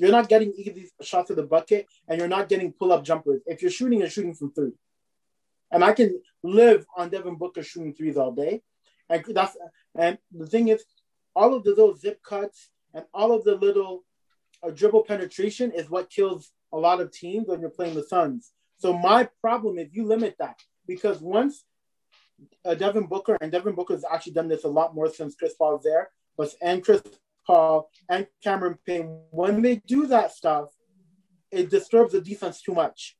You're 0.00 0.10
not 0.10 0.30
getting 0.30 0.54
easy 0.56 0.90
shots 1.02 1.28
to 1.28 1.34
the 1.34 1.42
bucket, 1.42 1.86
and 2.08 2.18
you're 2.18 2.26
not 2.26 2.48
getting 2.48 2.72
pull 2.72 2.90
up 2.90 3.04
jumpers. 3.04 3.42
If 3.44 3.60
you're 3.60 3.70
shooting, 3.70 4.00
you're 4.00 4.08
shooting 4.08 4.34
from 4.34 4.50
three. 4.52 4.72
And 5.70 5.84
I 5.84 5.92
can 5.92 6.20
live 6.42 6.86
on 6.96 7.10
Devin 7.10 7.36
Booker 7.36 7.62
shooting 7.62 7.92
threes 7.92 8.16
all 8.16 8.32
day. 8.32 8.62
And 9.10 9.22
that's 9.28 9.58
and 9.94 10.16
the 10.32 10.46
thing 10.46 10.68
is, 10.68 10.84
all 11.36 11.54
of 11.54 11.64
the 11.64 11.70
little 11.70 11.94
zip 11.94 12.22
cuts 12.22 12.70
and 12.94 13.04
all 13.12 13.32
of 13.32 13.44
the 13.44 13.56
little 13.56 14.04
uh, 14.62 14.70
dribble 14.70 15.04
penetration 15.04 15.70
is 15.72 15.90
what 15.90 16.08
kills 16.08 16.50
a 16.72 16.78
lot 16.78 17.00
of 17.00 17.12
teams 17.12 17.46
when 17.46 17.60
you're 17.60 17.68
playing 17.68 17.94
the 17.94 18.02
Suns. 18.02 18.52
So 18.78 18.96
my 18.96 19.28
problem 19.42 19.78
is 19.78 19.88
you 19.92 20.06
limit 20.06 20.36
that 20.38 20.58
because 20.86 21.20
once 21.20 21.64
uh, 22.64 22.74
Devin 22.74 23.06
Booker 23.06 23.36
and 23.42 23.52
Devin 23.52 23.74
Booker 23.74 23.94
has 23.94 24.04
actually 24.10 24.32
done 24.32 24.48
this 24.48 24.64
a 24.64 24.68
lot 24.68 24.94
more 24.94 25.12
since 25.12 25.34
Chris 25.34 25.54
Paul 25.54 25.74
was 25.74 25.82
there, 25.84 26.08
but 26.38 26.54
and 26.62 26.82
Chris 26.82 27.02
Paul 27.50 27.90
and 28.08 28.28
Cameron 28.44 28.78
Payne, 28.86 29.22
when 29.32 29.60
they 29.60 29.82
do 29.84 30.06
that 30.06 30.30
stuff, 30.30 30.68
it 31.50 31.68
disturbs 31.68 32.12
the 32.12 32.20
defense 32.20 32.62
too 32.62 32.74
much, 32.74 33.16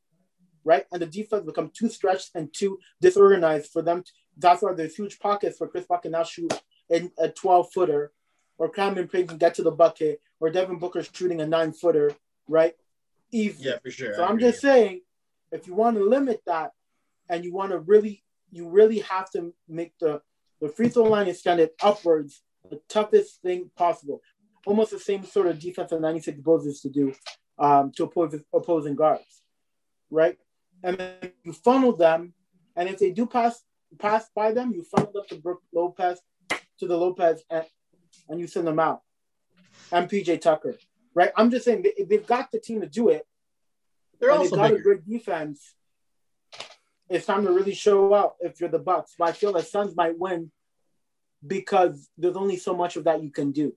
right? 0.62 0.84
And 0.92 1.02
the 1.02 1.06
defense 1.06 1.44
become 1.44 1.72
too 1.74 1.88
stretched 1.88 2.30
and 2.36 2.48
too 2.54 2.78
disorganized 3.00 3.72
for 3.72 3.82
them. 3.82 4.04
To, 4.04 4.12
that's 4.36 4.62
why 4.62 4.72
there's 4.72 4.94
huge 4.94 5.18
pockets 5.18 5.58
where 5.58 5.68
Chris 5.68 5.84
Paul 5.84 5.98
can 5.98 6.12
now 6.12 6.22
shoot 6.22 6.52
in 6.88 7.10
a 7.18 7.28
12 7.28 7.72
footer, 7.72 8.12
or 8.56 8.68
Cameron 8.68 9.08
Payne 9.08 9.26
can 9.26 9.38
get 9.38 9.54
to 9.54 9.64
the 9.64 9.72
bucket, 9.72 10.20
or 10.38 10.48
Devin 10.50 10.78
Booker's 10.78 11.10
shooting 11.12 11.40
a 11.40 11.46
nine 11.46 11.72
footer, 11.72 12.12
right? 12.46 12.74
Easy. 13.32 13.64
yeah, 13.64 13.78
for 13.82 13.90
sure. 13.90 14.14
So 14.14 14.24
I'm 14.24 14.38
just 14.38 14.60
saying, 14.60 15.00
if 15.50 15.66
you 15.66 15.74
want 15.74 15.96
to 15.96 16.04
limit 16.04 16.40
that, 16.46 16.70
and 17.28 17.44
you 17.44 17.52
want 17.52 17.72
to 17.72 17.80
really, 17.80 18.22
you 18.52 18.68
really 18.68 19.00
have 19.00 19.28
to 19.32 19.52
make 19.68 19.92
the 19.98 20.22
the 20.60 20.68
free 20.68 20.88
throw 20.88 21.04
line 21.04 21.26
extended 21.26 21.70
upwards, 21.82 22.42
the 22.70 22.80
toughest 22.88 23.42
thing 23.42 23.70
possible. 23.76 24.20
Almost 24.66 24.92
the 24.92 24.98
same 24.98 25.24
sort 25.24 25.46
of 25.48 25.58
defense 25.58 25.90
that 25.90 26.00
96 26.00 26.40
Bulls 26.40 26.66
used 26.66 26.82
to 26.82 26.90
do 26.90 27.12
um, 27.58 27.92
to 27.96 28.04
oppose 28.04 28.36
opposing 28.54 28.94
guards, 28.96 29.42
right? 30.10 30.38
And 30.82 30.96
then 30.98 31.32
you 31.44 31.52
funnel 31.52 31.96
them, 31.96 32.34
and 32.76 32.88
if 32.88 32.98
they 32.98 33.10
do 33.10 33.26
pass 33.26 33.62
pass 33.98 34.28
by 34.34 34.52
them, 34.52 34.72
you 34.72 34.84
funnel 34.84 35.12
them 35.12 35.24
to 35.30 35.36
Brook 35.36 35.62
Lopez, 35.74 36.20
to 36.78 36.86
the 36.86 36.96
Lopez, 36.96 37.42
and 37.50 37.64
and 38.28 38.40
you 38.40 38.46
send 38.46 38.66
them 38.66 38.78
out. 38.78 39.02
And 39.92 40.08
PJ 40.08 40.40
Tucker, 40.40 40.76
right? 41.14 41.32
I'm 41.36 41.50
just 41.50 41.64
saying 41.64 41.82
they, 41.82 42.04
they've 42.04 42.26
got 42.26 42.50
the 42.52 42.60
team 42.60 42.80
to 42.82 42.86
do 42.86 43.08
it 43.08 43.26
They're 44.20 44.30
also 44.32 44.56
got 44.56 44.70
a 44.70 44.74
bigger. 44.76 44.82
good 44.82 45.06
defense. 45.06 45.74
It's 47.08 47.26
time 47.26 47.44
to 47.44 47.52
really 47.52 47.74
show 47.74 48.14
out 48.14 48.36
if 48.40 48.60
you're 48.60 48.70
the 48.70 48.78
Bucks. 48.78 49.14
But 49.18 49.28
I 49.28 49.32
feel 49.32 49.52
the 49.52 49.62
Suns 49.62 49.96
might 49.96 50.18
win 50.18 50.52
because 51.46 52.08
there's 52.18 52.36
only 52.36 52.56
so 52.56 52.74
much 52.74 52.96
of 52.96 53.04
that 53.04 53.22
you 53.22 53.30
can 53.30 53.52
do. 53.52 53.74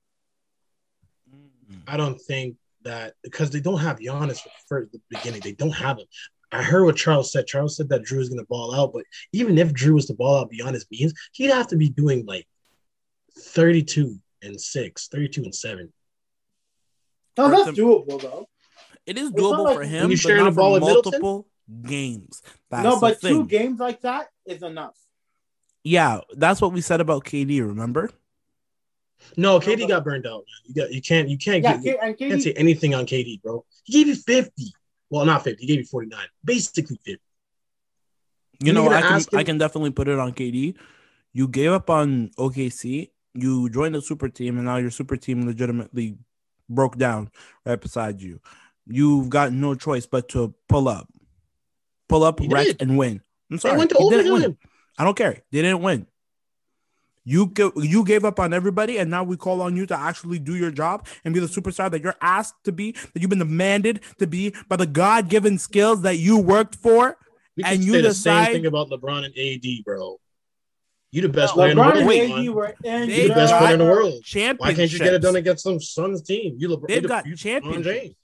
Mm. 1.34 1.80
I 1.88 1.98
don't 1.98 2.20
think 2.20 2.58
that 2.84 3.14
because 3.24 3.50
they 3.50 3.60
don't 3.62 3.80
have 3.80 4.00
Giannis 4.00 4.40
for 4.68 4.90
the 4.92 5.00
beginning. 5.10 5.42
They 5.42 5.54
don't 5.54 5.72
have 5.72 5.98
him. 5.98 6.06
I 6.52 6.62
heard 6.62 6.84
what 6.86 6.96
Charles 6.98 7.32
said. 7.32 7.48
Charles 7.48 7.76
said 7.78 7.90
that 7.90 8.04
Jrue 8.04 8.20
is 8.20 8.30
going 8.30 8.40
to 8.40 8.46
ball 8.46 8.76
out, 8.76 8.94
but 8.94 9.06
even 9.32 9.58
if 9.58 9.74
Jrue 9.74 9.96
was 9.96 10.06
to 10.08 10.14
ball 10.14 10.38
out 10.38 10.50
beyond 10.52 10.76
his 10.76 10.86
means, 10.92 11.14
he'd 11.32 11.50
have 11.50 11.68
to 11.70 11.78
be 11.78 11.90
doing 11.90 12.26
like 12.28 12.48
32 13.40 14.20
and 14.44 14.60
6, 14.60 15.08
32 15.08 15.44
and 15.44 15.56
7. 15.56 15.92
No, 17.38 17.50
that's 17.50 17.78
doable 17.78 18.22
though. 18.22 18.48
It 19.06 19.18
is 19.18 19.30
It's 19.32 19.40
doable 19.42 19.64
like- 19.64 19.78
for 19.78 19.84
him, 19.84 20.12
you 20.12 20.18
but 20.18 20.22
share 20.22 20.44
the 20.44 20.52
ball 20.52 20.74
with 20.74 20.84
Middleton? 20.84 21.12
multiple 21.14 21.48
games. 21.82 22.42
That's 22.70 22.84
no, 22.84 23.00
but 23.00 23.20
two 23.20 23.46
games 23.46 23.80
like 23.80 24.02
that 24.02 24.28
is 24.46 24.62
enough. 24.62 24.96
Yeah, 25.84 26.22
that's 26.36 26.62
what 26.62 26.72
we 26.72 26.82
said 26.82 27.02
about 27.02 27.26
KD. 27.26 27.60
Remember? 27.66 28.10
No, 29.38 29.54
No, 29.54 29.60
KD 29.60 29.82
but- 29.82 29.88
got 29.90 30.04
burned 30.04 30.26
out. 30.28 30.46
You 30.66 30.74
got 30.76 30.92
you 30.92 31.02
can't 31.02 31.30
you 31.30 31.38
can't 31.38 31.64
Yeah, 31.64 31.78
get, 31.78 31.84
K- 31.84 31.98
and 32.02 32.20
you 32.20 32.30
can't 32.30 32.42
say 32.42 32.54
anything 32.54 32.94
on 32.96 33.06
KD, 33.06 33.42
bro. 33.42 33.66
He 33.84 33.94
gave 33.94 34.08
you 34.08 34.16
50. 34.16 34.74
Well, 35.10 35.26
not 35.26 35.44
50. 35.44 35.62
He 35.62 35.68
gave 35.68 35.80
you 35.80 35.86
49. 35.86 36.20
Basically 36.44 36.96
50. 36.98 37.12
You 37.12 38.68
You 38.68 38.74
know, 38.74 38.90
I 38.90 39.02
can 39.02 39.20
him- 39.20 39.26
I 39.34 39.44
can 39.44 39.58
definitely 39.58 39.92
put 39.92 40.08
it 40.08 40.20
on 40.20 40.34
KD. 40.34 40.76
You 41.34 41.48
gave 41.48 41.72
up 41.72 41.90
on 41.90 42.32
OKC. 42.38 43.10
You 43.34 43.70
joined 43.70 43.96
the 43.96 44.02
super 44.02 44.30
team, 44.30 44.58
and 44.58 44.66
now 44.66 44.78
your 44.78 44.92
super 44.92 45.18
team 45.18 45.46
legitimately 45.46 46.18
broke 46.70 46.98
down 46.98 47.30
right 47.66 47.80
beside 47.82 48.22
you. 48.22 48.40
You've 48.86 49.30
got 49.30 49.52
no 49.54 49.74
choice 49.76 50.06
but 50.06 50.30
to 50.30 50.54
pull 50.70 50.88
up, 50.88 51.08
pull 52.08 52.24
up, 52.24 52.40
He 52.40 52.48
wreck, 52.48 52.68
did. 52.68 52.82
and 52.82 52.98
win. 52.98 53.22
I'm 53.50 53.58
They 53.58 53.62
sorry, 53.62 53.78
went 53.78 53.90
to 53.92 53.98
he 53.98 54.10
didn't 54.10 54.32
overtime. 54.32 54.58
I 54.98 55.04
don't 55.04 55.18
care. 55.18 55.42
They 55.52 55.62
didn't 55.62 55.82
win. 55.82 56.08
You 57.26 57.52
you 57.78 58.04
gave 58.04 58.26
up 58.26 58.38
on 58.40 58.54
everybody, 58.54 58.98
and 58.98 59.10
now 59.10 59.24
we 59.24 59.38
call 59.38 59.62
on 59.62 59.78
you 59.78 59.86
to 59.86 59.98
actually 59.98 60.40
do 60.40 60.56
your 60.56 60.72
job 60.72 61.08
and 61.24 61.34
be 61.34 61.40
the 61.40 61.48
superstar 61.48 61.90
that 61.90 62.02
you're 62.04 62.18
asked 62.22 62.56
to 62.66 62.74
be, 62.74 62.92
that 62.92 63.22
you've 63.22 63.30
been 63.30 63.40
demanded 63.40 64.02
to 64.20 64.28
be 64.28 64.54
by 64.68 64.76
the 64.76 64.86
God-given 64.86 65.58
skills 65.58 66.02
that 66.02 66.18
you 66.18 66.38
worked 66.38 66.76
for. 66.76 67.18
We 67.56 67.64
And 67.64 67.80
can 67.80 67.84
you 67.88 67.94
say 67.94 68.02
the 68.02 68.14
same 68.14 68.46
thing 68.48 68.66
about 68.66 68.90
LeBron 68.90 69.24
and 69.26 69.38
AD, 69.38 69.84
bro. 69.86 70.20
You 71.12 71.22
the 71.22 71.30
best 71.30 71.54
player 71.54 71.70
in 71.72 71.78
the 71.78 71.82
world. 71.84 71.96
and 71.98 72.08
Wait. 72.08 72.32
AD 72.32 72.50
were 72.50 72.76
in 72.84 73.10
You 73.10 73.28
the 73.30 73.34
best 73.36 73.54
player 73.56 73.74
in 73.74 73.80
the 73.80 73.86
world. 73.86 74.22
Championships. 74.24 74.60
Why 74.60 74.74
can't 74.74 74.92
you 74.92 75.00
get 75.00 75.14
it 75.14 75.20
done 75.22 75.36
against 75.38 75.64
some 75.64 75.80
Suns 75.80 76.24
team? 76.24 76.56
You 76.58 76.70
LeBron. 76.70 76.88
They've 76.88 76.96
you 76.98 77.02
the- 77.04 77.08
got 77.08 77.26
you 77.26 77.34
LeBron 77.36 77.38
championships. 77.38 77.86
James. 77.88 78.16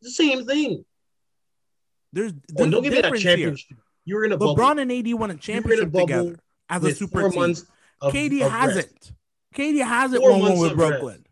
The 0.00 0.10
same 0.10 0.46
thing. 0.46 0.84
There's, 2.12 2.32
Oh, 2.58 2.68
don't 2.68 2.82
give 2.82 2.92
me 2.92 3.00
that 3.00 3.12
difference 3.12 3.22
here. 3.22 3.54
Championship. 4.06 4.06
You 4.06 4.16
were 4.16 4.24
in 4.24 4.32
a 4.32 4.36
bubble. 4.36 4.56
LeBron 4.56 4.80
and 4.80 4.92
AD 4.92 5.14
won 5.14 5.30
a 5.30 5.32
in 5.32 5.38
a 5.38 5.40
championship 5.40 5.92
together 5.92 6.38
as 6.68 6.84
a 6.84 6.94
super 6.94 7.30
team. 7.30 7.54
of, 8.00 8.12
KD 8.12 8.44
of 8.44 8.50
hasn't. 8.50 9.12
KD 9.54 9.84
hasn't 9.84 10.22
Four 10.22 10.30
won 10.32 10.40
one 10.42 10.58
with 10.58 10.72
rest. 10.72 10.76
Brooklyn. 10.76 11.26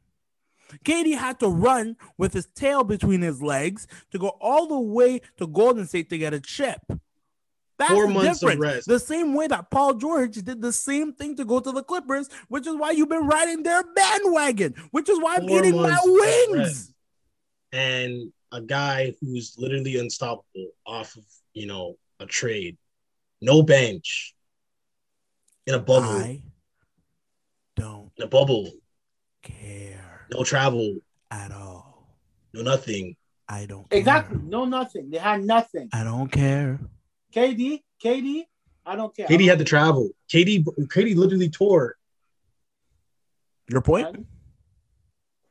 KD 0.84 1.16
had 1.16 1.40
to 1.40 1.48
run 1.48 1.96
with 2.16 2.32
his 2.32 2.46
tail 2.46 2.84
between 2.84 3.22
his 3.22 3.42
legs 3.42 3.86
to 4.12 4.18
go 4.18 4.28
all 4.40 4.68
the 4.68 4.78
way 4.78 5.20
to 5.38 5.46
Golden 5.46 5.86
State 5.86 6.10
to 6.10 6.18
get 6.18 6.32
a 6.32 6.40
chip. 6.40 6.80
That's 7.78 7.92
Four 7.92 8.06
the 8.06 8.12
months 8.12 8.42
of 8.42 8.58
rest. 8.58 8.86
The 8.86 9.00
same 9.00 9.34
way 9.34 9.46
that 9.48 9.70
Paul 9.70 9.94
George 9.94 10.36
did 10.36 10.60
the 10.60 10.72
same 10.72 11.14
thing 11.14 11.34
to 11.36 11.44
go 11.44 11.60
to 11.60 11.72
the 11.72 11.82
Clippers, 11.82 12.28
which 12.48 12.66
is 12.66 12.76
why 12.76 12.90
you've 12.90 13.08
been 13.08 13.26
riding 13.26 13.62
their 13.62 13.82
bandwagon, 13.82 14.74
which 14.90 15.08
is 15.08 15.18
why 15.18 15.36
I'm 15.36 15.48
Four 15.48 15.48
getting 15.48 15.80
my 15.80 15.98
wings. 16.04 16.92
And 17.72 18.32
a 18.52 18.60
guy 18.60 19.14
who's 19.20 19.56
literally 19.58 19.98
unstoppable 19.98 20.68
off 20.86 21.16
of, 21.16 21.24
you 21.54 21.66
know, 21.66 21.96
a 22.20 22.26
trade. 22.26 22.76
No 23.40 23.62
bench. 23.62 24.34
In 25.66 25.74
a 25.74 25.78
bubble. 25.78 26.08
I 26.10 26.42
don't 27.76 28.10
In 28.16 28.24
a 28.24 28.26
bubble. 28.28 28.70
care 29.42 30.26
No 30.32 30.44
travel. 30.44 30.96
at 31.30 31.50
all. 31.52 32.16
No 32.52 32.62
nothing. 32.62 33.16
I 33.48 33.66
don't 33.66 33.88
care. 33.90 33.98
exactly 33.98 34.38
no 34.44 34.64
nothing. 34.64 35.10
They 35.10 35.18
had 35.18 35.42
nothing. 35.42 35.88
I 35.92 36.04
don't 36.04 36.30
care. 36.30 36.78
KD, 37.34 37.82
KD, 38.04 38.44
I 38.84 38.96
don't 38.96 39.14
care. 39.16 39.26
KD 39.26 39.46
had 39.48 39.58
to 39.58 39.64
travel. 39.64 40.10
KD 40.32 40.64
KD 40.64 41.16
literally 41.16 41.48
tore. 41.48 41.96
Your 43.68 43.80
point? 43.82 44.26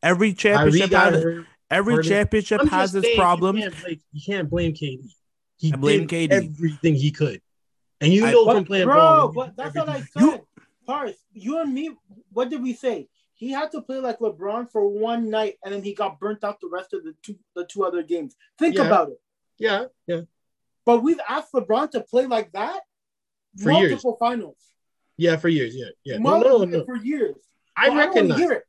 Every 0.04 0.34
championship 0.34 0.90
got 0.92 1.14
had 1.14 1.24
hurt. 1.24 1.46
Every 1.72 2.04
championship 2.04 2.62
has 2.68 2.94
just 2.94 3.06
its 3.06 3.16
problems. 3.18 3.60
You 3.60 3.70
can't, 3.70 3.82
blame, 3.84 4.00
you 4.12 4.22
can't 4.26 4.50
blame 4.50 4.74
KD. 4.74 5.10
He 5.60 5.74
I 5.74 5.76
blame 5.76 6.08
did 6.08 6.32
KD. 6.32 6.34
everything 6.48 6.95
he 6.95 7.12
could, 7.12 7.41
and 8.02 8.12
you 8.13 8.26
I- 8.26 8.32
know 8.32 8.45
But, 8.45 8.56
from 8.56 8.65
playing 8.65 8.86
bro, 8.88 8.95
ball. 8.95 9.28
but 9.34 9.56
that's 9.58 9.76
what 9.76 9.89
I 9.89 10.00
said. 10.02 10.22
You- 10.22 10.45
Parse, 10.88 11.17
you 11.34 11.60
and 11.62 11.72
me, 11.72 11.91
what 12.34 12.50
did 12.50 12.63
we 12.63 12.74
say? 12.74 13.08
He 13.36 13.52
had 13.52 13.72
to 13.74 13.82
play 13.82 14.00
like 14.00 14.17
LeBron 14.19 14.72
for 14.72 14.88
one 14.88 15.30
night, 15.30 15.60
and 15.63 15.72
then 15.72 15.84
he 15.84 15.93
got 15.93 16.19
burnt 16.19 16.43
out 16.43 16.60
the 16.62 16.67
rest 16.67 16.93
of 16.93 17.04
the 17.04 17.13
two 17.22 17.38
the 17.56 17.65
two 17.65 17.84
other 17.86 18.02
games. 18.02 18.36
Think 18.58 18.76
Yeah. 18.76 18.86
about 18.88 19.10
it. 19.10 19.22
Yeah, 19.60 19.86
yeah, 20.08 20.22
But 20.86 21.04
we've 21.04 21.19
asked 21.28 21.52
LeBron 21.54 21.91
to 21.91 22.02
play 22.02 22.26
like 22.26 22.52
that 22.54 22.82
For 23.62 23.72
years. 23.72 23.91
multiple 23.91 24.15
finals. 24.17 24.58
yeah. 25.17 25.36
For 25.38 25.50
years, 25.50 25.76
yeah, 25.76 25.89
yeah. 26.06 26.17
Multiple 26.17 26.60
no, 26.65 26.78
no. 26.80 26.86
for 26.86 26.95
years. 26.95 27.36
I 27.78 27.84
I 27.84 27.88
don't 27.89 27.98
recognize. 27.98 28.30
wanna 28.30 28.41
hear 28.43 28.52
it. 28.54 28.63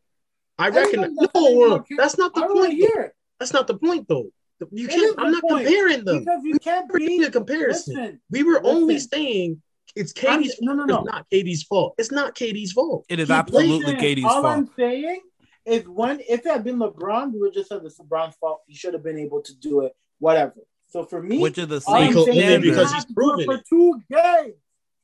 I 0.59 0.67
Everybody 0.67 0.97
recognize. 0.99 1.17
that's 1.21 1.35
No, 1.35 1.69
no, 1.69 1.85
that's 1.97 2.19
not 2.19 2.35
the 2.35 2.41
I 2.43 2.47
point. 2.49 2.57
though. 2.63 2.71
hear 2.71 3.01
it 3.03 3.17
That's 3.39 3.53
not 3.55 3.67
the 3.67 3.79
point, 3.79 4.09
though. 4.09 4.31
You 4.73 4.89
can't. 4.89 5.15
I'm 5.19 5.33
not 5.33 5.43
point, 5.43 5.67
comparing 5.67 6.05
them. 6.05 6.19
because 6.21 6.41
you 6.45 6.59
can't 6.59 6.91
We're 6.93 6.99
be. 6.99 7.23
a 7.25 7.31
comparison. 7.31 7.95
Listen, 7.97 8.21
we 8.31 8.43
were 8.43 8.61
only 8.65 8.95
listen. 8.95 9.11
saying 9.11 9.63
it's 9.97 10.13
I'm- 10.25 10.43
no, 10.61 10.73
no, 10.75 10.87
fault. 10.87 11.07
no. 11.07 11.13
It's 11.13 11.13
not 11.13 11.27
KD's 11.31 11.63
fault. 11.65 11.95
It's 11.99 12.11
not 12.13 12.35
KD's 12.35 12.73
fault. 12.73 13.07
It 13.09 13.19
is 13.21 13.29
He 13.29 13.35
absolutely 13.35 13.95
Listen, 13.95 14.01
KD's 14.01 14.25
all 14.25 14.43
fault. 14.43 14.47
I'm 14.47 14.71
saying 14.77 15.21
is 15.67 15.89
when 15.89 16.21
if 16.21 16.41
it 16.41 16.47
had 16.47 16.65
been 16.65 16.77
LeBron, 16.79 17.33
we 17.33 17.41
would 17.41 17.53
just 17.55 17.69
said 17.69 17.81
it's 17.85 17.99
LeBron's 17.99 18.37
fault. 18.37 18.63
He 18.67 18.75
should 18.75 18.95
have 18.95 19.03
been 19.03 19.19
able 19.19 19.43
to 19.43 19.55
do 19.59 19.81
it. 19.83 19.93
Whatever. 20.19 20.55
So 20.89 21.05
for 21.05 21.23
me, 21.23 21.39
Which 21.39 21.59
is 21.59 21.69
the 21.69 21.83
all 21.87 21.99
same 21.99 22.09
Because- 22.09 22.29
only 22.29 22.59
because 22.59 22.93
he's 22.93 22.93
have 22.93 23.07
to 23.07 23.07
do 23.07 23.13
it 23.13 23.15
proven 23.15 23.45
for 23.47 23.63
two 23.69 24.03
games. 24.11 24.55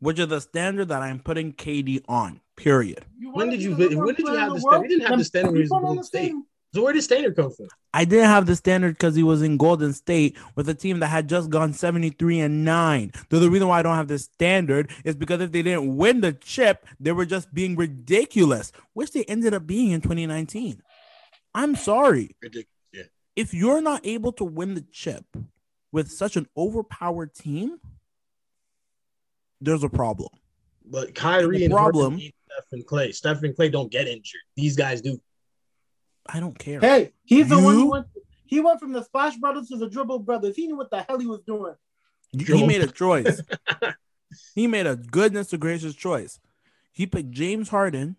Which 0.01 0.19
is 0.19 0.29
the 0.29 0.41
standard 0.41 0.89
that 0.89 1.01
I'm 1.03 1.21
putting 1.21 1.53
KD 1.55 2.03
on. 2.09 2.41
Period. 2.57 3.05
You 3.19 3.31
When 3.33 3.51
did 3.51 3.63
you? 3.63 3.75
the 3.75 3.95
When 3.97 4.15
did 4.15 4.27
you 4.27 4.35
have 4.35 4.49
the 4.51 4.55
the 4.55 4.61
standard? 4.61 4.63
world? 4.65 4.83
We 4.83 4.89
didn't 4.89 5.07
have 5.07 5.19
the 5.19 5.25
standard 5.25 5.53
when 5.53 5.57
he 5.57 5.63
was 5.63 5.71
in 5.73 5.85
on 5.89 5.97
the 5.97 6.05
State. 6.05 6.33
So 6.75 6.83
where 6.83 6.93
did 6.93 7.03
standard 7.03 7.37
come 7.37 7.51
from? 7.51 7.69
I 7.95 8.05
didn't 8.05 8.27
have 8.27 8.45
the 8.47 8.55
standard 8.57 8.95
because 8.95 9.15
he 9.15 9.23
was 9.23 9.41
in 9.41 9.57
Golden 9.57 9.95
State 9.95 10.37
with 10.55 10.69
a 10.69 10.75
team 10.75 10.99
that 11.01 11.07
had 11.07 11.29
just 11.29 11.49
gone 11.49 11.73
73 11.73 12.41
and 12.41 12.65
9. 12.65 13.13
So 13.31 13.39
the 13.39 13.49
reason 13.49 13.69
why 13.69 13.79
I 13.79 13.83
don't 13.83 13.97
have 13.97 14.09
the 14.09 14.19
standard 14.19 14.91
is 15.05 15.15
because 15.17 15.41
if 15.41 15.53
they 15.53 15.63
didn't 15.63 15.97
win 15.97 16.21
the 16.21 16.35
chip, 16.35 16.87
they 17.01 17.13
were 17.13 17.25
just 17.25 17.55
being 17.55 17.77
ridiculous, 17.77 18.73
which 18.93 19.13
they 19.13 19.25
ended 19.25 19.55
up 19.55 19.67
being 19.67 19.93
in 19.93 20.03
2019. 20.03 20.83
I'm 21.55 21.75
sorry. 21.77 22.37
Ridiculous. 22.43 22.67
Yeah. 22.93 23.05
If 23.37 23.55
you're 23.55 23.81
not 23.81 24.05
able 24.05 24.33
to 24.33 24.45
win 24.45 24.75
the 24.75 24.85
chip 24.93 25.25
with 25.93 26.11
such 26.11 26.37
an 26.37 26.47
overpowered 26.57 27.35
team, 27.35 27.81
there's 29.63 29.85
a 29.85 29.89
problem. 29.89 30.29
But 30.85 31.15
Kyrie 31.15 31.59
the 31.59 31.65
and 31.65 31.73
problem- 31.73 32.03
Harden 32.13 32.19
need 32.19 32.35
Steph 32.51 32.67
and 32.73 32.87
Clay. 32.87 33.13
Steph 33.13 33.43
and 33.43 33.57
Clay 33.57 33.71
don't 33.71 33.91
get 33.91 34.07
injured. 34.07 34.43
These 34.57 34.77
guys 34.77 35.01
do. 35.01 35.19
I 36.29 36.41
don't 36.41 36.59
care. 36.59 36.81
Hey, 36.81 37.13
he's 37.25 37.49
the 37.49 37.59
one 37.59 37.75
who 37.75 37.91
went. 37.91 38.07
He 38.47 38.61
went 38.61 38.79
from 38.81 38.93
the 38.93 39.03
Splash 39.03 39.37
Brothers 39.37 39.69
to 39.69 39.77
the 39.77 39.89
Dribble 39.89 40.21
Brothers. 40.21 40.55
He 40.57 40.67
knew 40.67 40.77
what 40.77 40.91
the 40.91 41.03
hell 41.03 41.19
he 41.19 41.27
was 41.27 41.41
doing. 41.47 41.75
he 42.33 42.67
made 42.67 42.81
a 42.81 42.87
choice. 42.87 43.41
he 44.55 44.67
made 44.67 44.87
a 44.87 44.97
goodness 44.97 45.49
to 45.49 45.59
gracious 45.59 45.95
choice. 45.95 46.39
He 46.93 47.07
picked 47.07 47.31
James 47.31 47.69
Harden 47.69 48.17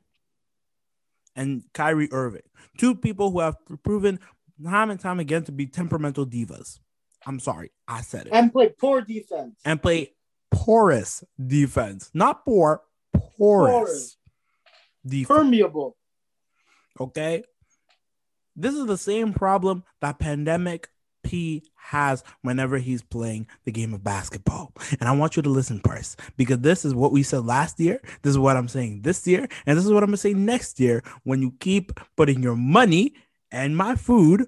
and 1.35 1.63
Kyrie 1.73 2.09
Irving, 2.11 2.41
two 2.77 2.93
people 2.95 3.31
who 3.31 3.39
have 3.39 3.55
proven 3.83 4.19
time 4.63 4.89
and 4.89 4.99
time 4.99 5.19
again 5.19 5.43
to 5.43 5.51
be 5.51 5.65
temperamental 5.67 6.25
divas. 6.25 6.79
I'm 7.25 7.39
sorry, 7.39 7.71
I 7.87 8.01
said 8.01 8.27
it. 8.27 8.33
And 8.33 8.51
play 8.51 8.69
poor 8.69 9.01
defense. 9.01 9.59
And 9.65 9.81
play 9.81 10.13
porous 10.51 11.23
defense, 11.45 12.09
not 12.13 12.45
poor, 12.45 12.81
porous, 13.13 13.71
Porous. 13.71 14.17
defense. 15.05 15.27
Permeable. 15.27 15.95
Okay. 16.99 17.43
This 18.57 18.73
is 18.73 18.87
the 18.87 18.97
same 18.97 19.33
problem 19.33 19.83
that 20.01 20.17
Pandemic 20.17 20.89
P 21.23 21.63
has 21.75 22.23
whenever 22.41 22.77
he's 22.77 23.03
playing 23.03 23.47
the 23.65 23.71
game 23.71 23.93
of 23.93 24.03
basketball. 24.03 24.73
And 24.99 25.07
I 25.07 25.11
want 25.11 25.35
you 25.35 25.43
to 25.43 25.49
listen, 25.49 25.79
Parse, 25.79 26.15
because 26.37 26.59
this 26.59 26.83
is 26.83 26.95
what 26.95 27.11
we 27.11 27.21
said 27.21 27.45
last 27.45 27.79
year. 27.79 28.01
This 28.23 28.31
is 28.31 28.39
what 28.39 28.57
I'm 28.57 28.67
saying 28.67 29.01
this 29.03 29.27
year. 29.27 29.47
And 29.65 29.77
this 29.77 29.85
is 29.85 29.91
what 29.91 30.03
I'm 30.03 30.09
going 30.09 30.15
to 30.15 30.17
say 30.17 30.33
next 30.33 30.79
year 30.79 31.03
when 31.23 31.41
you 31.41 31.53
keep 31.59 31.99
putting 32.15 32.41
your 32.41 32.55
money 32.55 33.13
and 33.51 33.77
my 33.77 33.95
food 33.95 34.47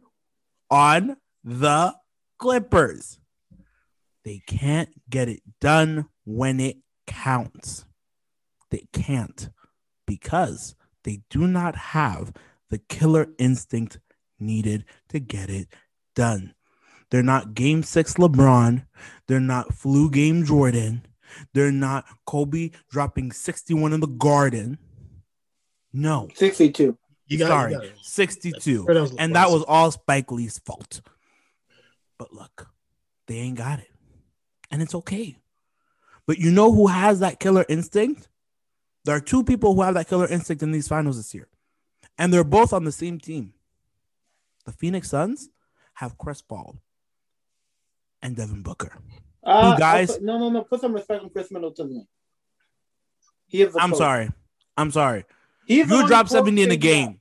on 0.71 1.17
the 1.43 1.95
Clippers. 2.39 3.19
They 4.23 4.41
can't 4.47 4.89
get 5.09 5.29
it 5.29 5.41
done 5.61 6.07
when 6.25 6.59
it 6.59 6.77
counts. 7.07 7.85
They 8.71 8.87
can't 8.93 9.49
because 10.05 10.75
they 11.03 11.21
do 11.29 11.47
not 11.47 11.75
have 11.75 12.33
the 12.69 12.77
killer 12.77 13.27
instinct 13.37 13.99
needed 14.39 14.85
to 15.09 15.19
get 15.19 15.49
it 15.49 15.67
done. 16.15 16.53
They're 17.11 17.23
not 17.23 17.53
game 17.53 17.83
six 17.83 18.15
LeBron. 18.15 18.85
They're 19.27 19.39
not 19.39 19.73
flu 19.73 20.09
game 20.09 20.45
Jordan. 20.45 21.05
They're 21.53 21.71
not 21.71 22.05
Kobe 22.25 22.71
dropping 22.89 23.31
61 23.31 23.93
in 23.93 23.99
the 23.99 24.07
garden. 24.07 24.77
No, 25.91 26.27
62. 26.35 26.97
You 27.27 27.37
got 27.37 27.47
sorry, 27.47 27.71
you 27.71 27.77
got 27.77 27.85
it. 27.85 27.95
62. 28.01 28.85
That 28.85 29.15
And 29.17 29.35
that 29.35 29.49
was 29.49 29.63
all 29.63 29.91
Spike 29.91 30.31
Lee's 30.31 30.59
fault. 30.59 31.01
But 32.17 32.33
look, 32.33 32.67
they 33.27 33.35
ain't 33.35 33.57
got 33.57 33.79
it. 33.79 33.91
And 34.71 34.81
it's 34.81 34.95
okay. 34.95 35.37
But 36.27 36.37
you 36.37 36.51
know 36.51 36.71
who 36.71 36.87
has 36.87 37.21
that 37.21 37.39
killer 37.39 37.65
instinct? 37.69 38.27
There 39.05 39.15
are 39.15 39.21
two 39.21 39.43
people 39.43 39.73
who 39.73 39.81
have 39.81 39.95
that 39.95 40.07
killer 40.07 40.27
instinct 40.27 40.61
in 40.61 40.71
these 40.71 40.87
finals 40.87 41.17
this 41.17 41.33
year. 41.33 41.47
And 42.19 42.31
they're 42.33 42.43
both 42.43 42.73
on 42.73 42.83
the 42.83 42.91
same 42.91 43.17
team. 43.19 43.53
The 44.65 44.71
Phoenix 44.73 45.09
Suns 45.09 45.49
have 45.95 46.17
Chris 46.17 46.41
Paul 46.41 46.75
and 48.21 48.35
Devin 48.35 48.61
Booker. 48.61 48.91
Uh, 49.43 49.75
guys- 49.77 50.11
I'll 50.11 50.15
put- 50.17 50.25
no, 50.25 50.37
no, 50.37 50.49
no. 50.49 50.63
Put 50.63 50.81
some 50.81 50.93
respect 50.93 51.23
on 51.23 51.29
Khris 51.31 51.49
Middleton's 51.49 51.91
name. 51.93 52.07
He 53.47 53.61
is 53.63 53.75
I'm 53.79 53.89
coach. 53.91 53.97
sorry. 53.97 54.29
I'm 54.77 54.91
sorry. 54.91 55.25
He's 55.65 55.87
You 55.89 55.95
one 55.95 56.07
dropped 56.07 56.29
70 56.29 56.61
in 56.61 56.71
a 56.71 56.75
game. 56.77 57.07
out. 57.07 57.15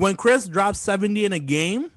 When 0.00 0.16
Chris 0.16 0.48
dropped 0.48 0.76
70 0.78 1.24
in 1.26 1.32
a 1.32 1.38
game 1.38 1.92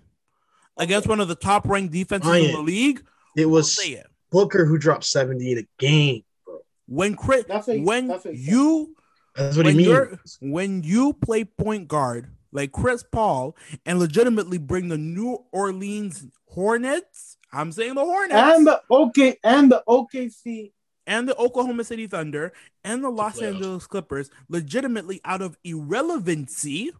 against 0.77 1.07
one 1.07 1.19
of 1.19 1.27
the 1.27 1.35
top 1.35 1.65
ranked 1.65 1.91
defenses 1.93 2.29
in 2.29 2.51
the 2.51 2.61
league, 2.61 3.03
It 3.35 3.43
I'll 3.45 3.49
was 3.51 3.79
it. 3.79 4.05
Booker 4.31 4.65
who 4.65 4.77
dropped 4.77 5.05
70 5.05 5.53
in 5.53 5.57
a 5.59 5.67
game, 5.79 6.23
bro. 6.45 6.59
When 6.87 7.15
Chris, 7.15 7.45
That's 7.47 7.67
when 7.67 8.07
that's 8.07 8.25
what 8.25 8.35
you 8.35 8.95
That's 9.35 9.57
what 9.57 9.65
when 9.65 9.79
he 9.79 9.85
you're 9.85 10.09
means. 10.09 10.37
when 10.41 10.83
you 10.83 11.13
play 11.13 11.43
point 11.43 11.87
guard 11.87 12.29
like 12.51 12.71
Chris 12.71 13.03
Paul 13.03 13.55
and 13.85 13.97
legitimately 13.99 14.59
bring 14.59 14.89
the 14.89 14.97
New 14.97 15.43
Orleans 15.51 16.25
Hornets, 16.49 17.37
I'm 17.51 17.71
saying 17.71 17.95
the 17.95 18.05
Hornets 18.05 18.33
And 18.35 18.67
the 18.67 18.81
OK 18.91 19.37
and 19.43 19.71
the 19.71 19.83
OKC. 19.87 20.71
and 21.07 21.27
the 21.27 21.35
Oklahoma 21.37 21.83
City 21.83 22.05
Thunder 22.05 22.53
and 22.83 23.03
the 23.03 23.09
Los 23.09 23.39
playoffs. 23.39 23.55
Angeles 23.55 23.87
Clippers 23.87 24.29
legitimately 24.49 25.19
out 25.25 25.41
of 25.41 25.57
irrelevancy 25.63 26.91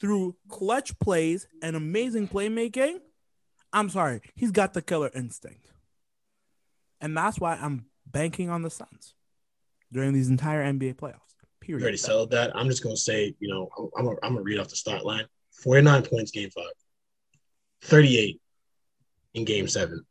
through 0.00 0.36
clutch 0.48 0.96
plays 1.00 1.48
and 1.60 1.74
amazing 1.74 2.28
playmaking. 2.28 3.00
I'm 3.72 3.90
sorry, 3.90 4.20
he's 4.36 4.52
got 4.52 4.72
the 4.72 4.82
killer 4.82 5.10
instinct. 5.14 5.66
And 7.00 7.16
that's 7.16 7.40
why 7.40 7.56
I'm 7.56 7.86
banking 8.06 8.48
on 8.50 8.62
the 8.62 8.70
Suns 8.70 9.14
during 9.92 10.12
these 10.12 10.28
entire 10.28 10.62
NBA 10.64 10.94
playoffs. 10.94 11.20
Period. 11.60 11.62
You 11.62 11.66
Period. 11.78 11.82
already 11.82 11.96
settled 11.96 12.30
that. 12.30 12.54
I'm 12.56 12.68
just 12.68 12.82
gonna 12.82 12.96
say, 12.96 13.34
you 13.40 13.48
know, 13.48 13.68
I'm 13.98 14.04
gonna, 14.04 14.16
I'm 14.22 14.32
gonna 14.32 14.42
read 14.42 14.58
off 14.58 14.68
the 14.68 14.76
start 14.76 15.04
line. 15.04 15.24
49 15.62 16.02
points, 16.04 16.30
game 16.30 16.50
five. 16.50 16.64
38 17.82 18.40
in 19.34 19.44
game 19.44 19.66
seven. 19.68 20.04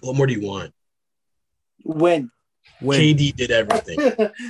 What 0.00 0.16
more 0.16 0.26
do 0.26 0.32
you 0.34 0.46
want? 0.46 0.72
When. 1.84 2.30
Win. 2.82 3.00
KD 3.00 3.34
did 3.34 3.50
everything. 3.50 3.98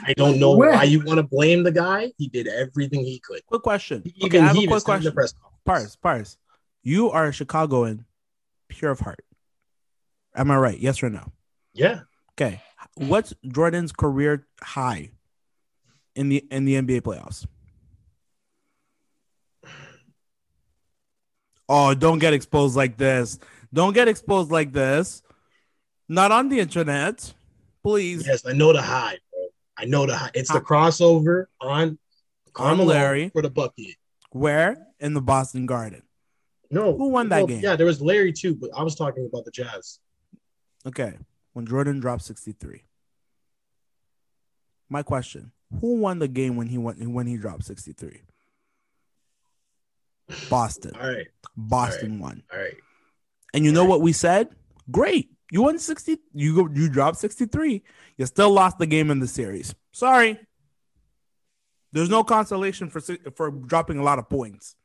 I 0.05 0.13
don't 0.15 0.39
know 0.41 0.57
Win. 0.57 0.71
why 0.71 0.83
you 0.85 1.01
want 1.05 1.19
to 1.19 1.23
blame 1.23 1.63
the 1.63 1.71
guy. 1.73 2.11
He 2.19 2.27
did 2.29 2.49
everything 2.49 3.05
he 3.05 3.21
could. 3.21 3.45
Quick 3.47 3.63
question. 3.63 4.03
He 4.05 4.27
Okay, 4.27 4.39
even 4.39 4.45
I 4.45 4.47
have 4.49 4.57
a 4.57 4.61
even 4.61 4.71
quick 4.71 4.81
the 4.81 4.85
question. 4.85 5.13
press 5.13 5.33
conference. 5.33 5.55
Parse, 5.65 5.97
Parse, 5.97 6.39
you 6.83 7.11
are 7.11 7.27
a 7.29 7.33
Chicagoan, 7.33 8.05
pure 8.69 8.91
of 8.91 9.01
heart. 9.01 9.25
Am 10.35 10.51
I 10.51 10.57
right? 10.57 10.79
Yes 10.79 11.03
or 11.03 11.11
no? 11.11 11.33
Yeah, 11.75 12.01
Okay. 12.33 12.61
What's 12.97 13.35
Jordan's 13.47 13.93
career 13.93 14.47
high 14.61 15.11
in 16.15 16.29
the 16.29 16.45
in 16.51 16.65
the 16.65 16.75
NBA 16.75 17.03
playoffs? 17.03 17.47
Oh, 21.69 21.95
don't 21.95 22.19
get 22.19 22.33
exposed 22.33 22.77
like 22.77 22.97
this. 22.97 23.39
Don't 23.73 23.93
get 23.93 24.09
exposed 24.09 24.51
like 24.51 24.73
this. 24.73 25.23
Not 26.09 26.33
on 26.33 26.49
the 26.49 26.61
internet. 26.61 27.35
Please. 27.83 28.27
yes, 28.27 28.45
I 28.47 28.53
know 28.53 28.73
the 28.73 28.83
high, 28.83 29.19
bro. 29.31 29.43
I 29.77 29.85
know 29.85 30.07
the 30.07 30.17
high. 30.17 30.31
It's 30.35 30.51
the 30.51 30.61
crossover 30.61 31.47
on 31.61 31.99
Carmelo 32.53 32.89
Larry. 32.89 33.29
for 33.29 33.43
the 33.43 33.51
bucket. 33.51 33.95
Where? 34.31 34.77
In 34.99 35.15
the 35.15 35.21
Boston 35.21 35.67
Garden. 35.67 36.03
No, 36.71 36.97
Who 36.97 37.11
won 37.11 37.29
that 37.31 37.39
well, 37.39 37.47
game? 37.47 37.61
Yeah, 37.61 37.77
there 37.77 37.87
was 37.87 38.01
Larry 38.01 38.33
too, 38.33 38.55
but 38.55 38.71
I 38.77 38.83
was 38.83 38.95
talking 38.95 39.27
about 39.31 39.45
the 39.45 39.51
Jazz. 39.51 40.01
Okay. 40.87 41.17
When 41.59 41.67
Jordan 41.67 41.99
dropped 41.99 42.23
63. 42.23 42.85
My 44.89 45.03
question. 45.03 45.51
Who 45.81 45.97
won 45.97 46.21
the 46.21 46.29
game 46.29 46.55
when 46.55 46.69
he 46.69 46.79
went 46.79 47.05
when 47.05 47.27
he 47.27 47.37
dropped 47.37 47.65
63? 47.65 48.21
Boston. 50.49 50.93
All 50.95 51.09
right. 51.09 51.27
Boston 51.57 52.21
won. 52.21 52.45
All 52.53 52.61
right. 52.61 52.77
And 53.53 53.65
you 53.65 53.73
know 53.73 53.81
Right. 53.83 53.89
what 53.89 54.03
we 54.03 54.13
said? 54.13 54.55
Great. 54.89 55.33
You 55.51 55.63
won 55.63 55.81
60. 55.81 56.21
You 56.33 56.55
go 56.55 56.73
you 56.73 56.89
dropped 56.89 57.19
63. 57.19 57.83
You 58.17 58.27
still 58.27 58.53
lost 58.53 58.79
the 58.79 58.87
game 58.87 59.11
in 59.11 59.19
the 59.19 59.27
series. 59.27 59.75
Sorry. 59.91 60.39
There's 61.91 62.09
no 62.09 62.23
consolation 62.23 62.89
for 62.89 63.01
for 63.35 63.51
dropping 63.51 63.99
a 63.99 64.05
lot 64.05 64.21
of 64.21 64.29
points. 64.29 64.77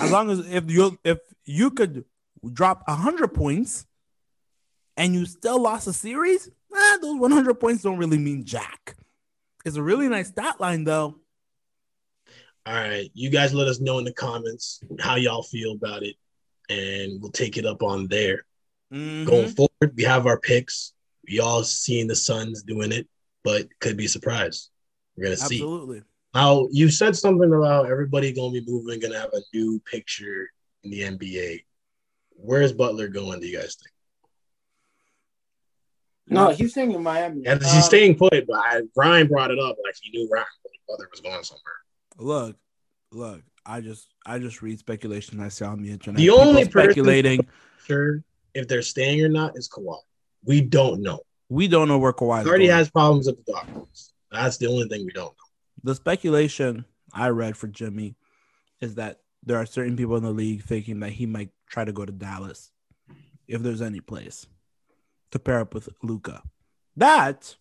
As 0.00 0.12
long 0.16 0.30
as 0.30 0.38
if 0.48 0.70
you 0.70 0.96
if 1.02 1.18
you 1.44 1.72
could 1.72 2.04
drop 2.52 2.84
100 2.86 3.34
points 3.34 3.84
and 4.98 5.14
you 5.14 5.24
still 5.24 5.62
lost 5.62 5.86
a 5.86 5.92
series, 5.92 6.48
eh, 6.76 6.98
those 7.00 7.18
100 7.18 7.54
points 7.54 7.82
don't 7.82 7.98
really 7.98 8.18
mean 8.18 8.44
jack. 8.44 8.96
It's 9.64 9.76
a 9.76 9.82
really 9.82 10.08
nice 10.08 10.28
stat 10.28 10.60
line 10.60 10.84
though. 10.84 11.20
All 12.66 12.74
right. 12.74 13.10
You 13.14 13.30
guys 13.30 13.54
let 13.54 13.68
us 13.68 13.80
know 13.80 13.98
in 13.98 14.04
the 14.04 14.12
comments 14.12 14.80
how 15.00 15.14
y'all 15.14 15.42
feel 15.42 15.72
about 15.72 16.02
it, 16.02 16.16
and 16.68 17.22
we'll 17.22 17.30
take 17.30 17.56
it 17.56 17.64
up 17.64 17.82
on 17.82 18.08
there. 18.08 18.44
Mhm. 18.92 19.24
Going 19.24 19.48
forward, 19.54 19.96
we 19.96 20.02
have 20.02 20.26
our 20.26 20.38
picks. 20.38 20.92
We 21.26 21.40
all 21.40 21.62
seeing 21.62 22.08
the 22.08 22.16
Suns 22.16 22.62
doing 22.62 22.92
it, 22.92 23.06
but 23.44 23.68
could 23.78 23.96
be 23.96 24.08
surprised. 24.08 24.70
We're 25.16 25.24
gonna 25.24 25.36
see. 25.36 25.56
Absolutely. 25.56 26.02
Now 26.34 26.68
you 26.70 26.90
said 26.90 27.16
something 27.16 27.52
about 27.52 27.86
everybody 27.86 28.32
gonna 28.32 28.52
be 28.52 28.64
moving, 28.66 29.00
gonna 29.00 29.18
have 29.18 29.32
a 29.32 29.42
new 29.54 29.80
picture 29.80 30.50
in 30.82 30.90
the 30.90 31.04
NBA. 31.04 31.64
Where's 32.30 32.72
Butler 32.72 33.08
going? 33.08 33.40
Do 33.40 33.46
you 33.46 33.58
guys 33.58 33.76
think? 33.76 33.92
No, 36.30 36.50
he's 36.50 36.72
staying 36.72 36.92
in 36.92 37.02
Miami. 37.02 37.42
Yeah, 37.44 37.54
he's 37.58 37.74
Um, 37.74 37.82
staying 37.82 38.16
put, 38.16 38.46
but 38.46 38.56
I, 38.56 38.82
Brian 38.94 39.26
brought 39.28 39.50
it 39.50 39.58
up 39.58 39.76
like 39.84 39.94
he 40.00 40.10
knew 40.10 40.28
Ryan 40.30 40.46
Butler 40.88 41.08
was 41.10 41.20
going 41.20 41.42
somewhere. 41.44 41.62
Look, 42.18 42.56
look. 43.12 43.42
I 43.66 43.80
just 43.82 44.08
I 44.24 44.38
just 44.38 44.62
read 44.62 44.78
speculation 44.78 45.40
I 45.40 45.48
see 45.48 45.64
on 45.64 45.82
the 45.82 45.90
internet. 45.90 46.16
The 46.18 46.24
People 46.26 46.40
only 46.40 46.64
person- 46.66 46.90
speculating. 46.90 47.46
Sure, 47.86 48.22
if 48.54 48.66
they're 48.68 48.82
staying 48.82 49.22
or 49.22 49.28
not 49.28 49.56
is 49.56 49.68
Kawhi. 49.68 49.98
We 50.44 50.60
don't 50.62 51.02
know. 51.02 51.20
We 51.50 51.68
don't 51.68 51.88
know 51.88 51.98
where 51.98 52.12
Kawhi 52.12 52.42
He 52.42 52.48
already 52.48 52.66
going. 52.66 52.76
has 52.78 52.90
problems 52.90 53.28
at 53.28 53.36
the 53.44 53.52
doctors. 53.52 54.12
That's 54.30 54.56
the 54.58 54.66
only 54.68 54.88
thing 54.88 55.04
we 55.06 55.12
don't 55.12 55.26
know. 55.32 55.44
the 55.84 55.94
speculation 55.94 56.84
I 57.12 57.28
read 57.28 57.56
for 57.56 57.66
Jimmy 57.68 58.16
is 58.80 58.94
that 58.96 59.20
there 59.44 59.56
are 59.58 59.66
certain 59.66 59.96
people 59.96 60.16
in 60.16 60.22
the 60.22 60.30
league 60.30 60.62
thinking 60.64 61.00
that 61.00 61.10
he 61.10 61.24
might 61.26 61.50
try 61.68 61.84
to 61.84 61.92
go 61.92 62.04
to 62.04 62.12
Dallas 62.12 62.70
if 63.46 63.62
there's 63.62 63.80
any 63.82 64.00
place 64.00 64.46
to 65.30 65.38
pair 65.38 65.60
up 65.60 65.74
with 65.74 65.88
Luka. 66.02 66.42
That 66.96 67.54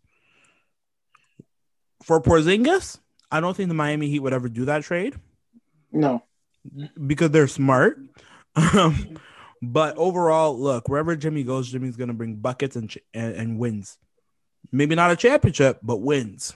for 2.03 2.21
Porzingis, 2.21 2.99
I 3.31 3.39
don't 3.39 3.55
think 3.55 3.67
the 3.69 3.73
Miami 3.75 4.07
Heat 4.09 4.19
would 4.19 4.33
ever 4.33 4.49
do 4.49 4.65
that 4.65 4.83
trade 4.83 5.15
No. 5.91 6.23
because 7.05 7.31
they're 7.31 7.47
smart. 7.47 7.99
Um, 8.55 9.17
but 9.61 9.97
overall, 9.97 10.57
look, 10.57 10.87
wherever 10.89 11.15
Jimmy 11.15 11.43
goes, 11.43 11.69
Jimmy's 11.71 11.95
gonna 11.97 12.13
bring 12.13 12.35
buckets 12.35 12.75
and 12.75 12.89
ch- 12.89 12.97
and, 13.13 13.35
and 13.35 13.59
wins. 13.59 13.97
Maybe 14.71 14.95
not 14.95 15.11
a 15.11 15.15
championship, 15.15 15.79
but 15.83 15.97
wins. 15.97 16.53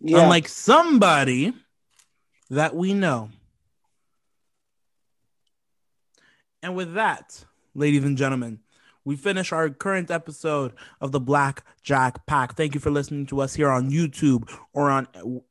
Yeah. 0.00 0.22
Unlike 0.24 0.48
somebody 0.48 1.54
that 2.50 2.74
we 2.76 2.92
know. 2.94 3.30
And 6.62 6.74
with 6.76 6.94
that, 6.94 7.44
ladies 7.74 8.04
and 8.04 8.16
gentlemen, 8.16 8.60
we 9.06 9.16
finish 9.16 9.52
our 9.52 9.70
current 9.70 10.10
episode 10.10 10.72
of 11.00 11.12
the 11.12 11.20
Black 11.20 11.64
Jack 11.82 12.26
Pack. 12.26 12.56
Thank 12.56 12.74
you 12.74 12.80
for 12.80 12.90
listening 12.90 13.24
to 13.26 13.40
us 13.40 13.54
here 13.54 13.70
on 13.70 13.90
YouTube 13.90 14.52
or 14.74 14.90
on 14.90 15.06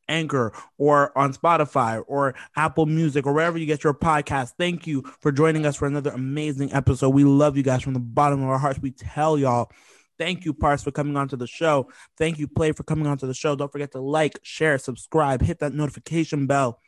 Anchor 0.10 0.52
or 0.78 1.18
on 1.18 1.34
Spotify 1.34 2.04
or 2.06 2.36
Apple 2.58 2.86
Music 2.86 3.26
or 3.26 3.34
wherever 3.34 3.58
you 3.58 3.66
get 3.66 3.84
your 3.84 3.94
podcast. 3.94 4.52
Thank 4.60 4.86
you 4.86 5.04
for 5.22 5.32
joining 5.32 5.66
us 5.66 5.78
for 5.78 5.88
another 5.88 6.12
amazing 6.12 6.74
episode. 6.74 7.10
We 7.12 7.24
love 7.24 7.56
you 7.56 7.64
guys 7.64 7.82
from 7.82 7.94
the 7.94 8.00
bottom 8.00 8.44
of 8.44 8.50
our 8.50 8.60
hearts. 8.60 8.80
We 8.80 8.92
tell 8.92 9.40
y'all. 9.40 9.72
Thank 10.18 10.46
you, 10.46 10.54
Parse, 10.54 10.82
for 10.84 10.92
coming 10.92 11.18
onto 11.18 11.36
the 11.36 11.48
show. 11.48 11.90
Thank 12.18 12.40
you, 12.40 12.48
Play, 12.48 12.72
for 12.72 12.84
coming 12.84 13.06
onto 13.06 13.28
the 13.28 13.34
show. 13.34 13.56
Don't 13.56 13.72
forget 13.72 13.92
to 13.92 14.00
like, 14.00 14.40
share, 14.44 14.78
subscribe, 14.78 15.42
hit 15.42 15.60
that 15.60 15.74
notification 15.74 16.48
bell. 16.48 16.80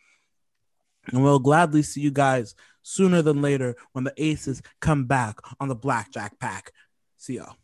And 1.12 1.24
we'll 1.24 1.40
gladly 1.40 1.82
see 1.82 2.02
you 2.02 2.12
guys 2.12 2.56
sooner 2.82 3.22
than 3.22 3.42
later 3.42 3.76
when 3.94 4.04
the 4.04 4.14
Aces 4.18 4.62
come 4.82 5.06
back 5.06 5.38
on 5.60 5.68
the 5.68 5.76
Blackjack 5.76 6.40
Pack. 6.40 6.72
See 7.18 7.36
y'all. 7.36 7.56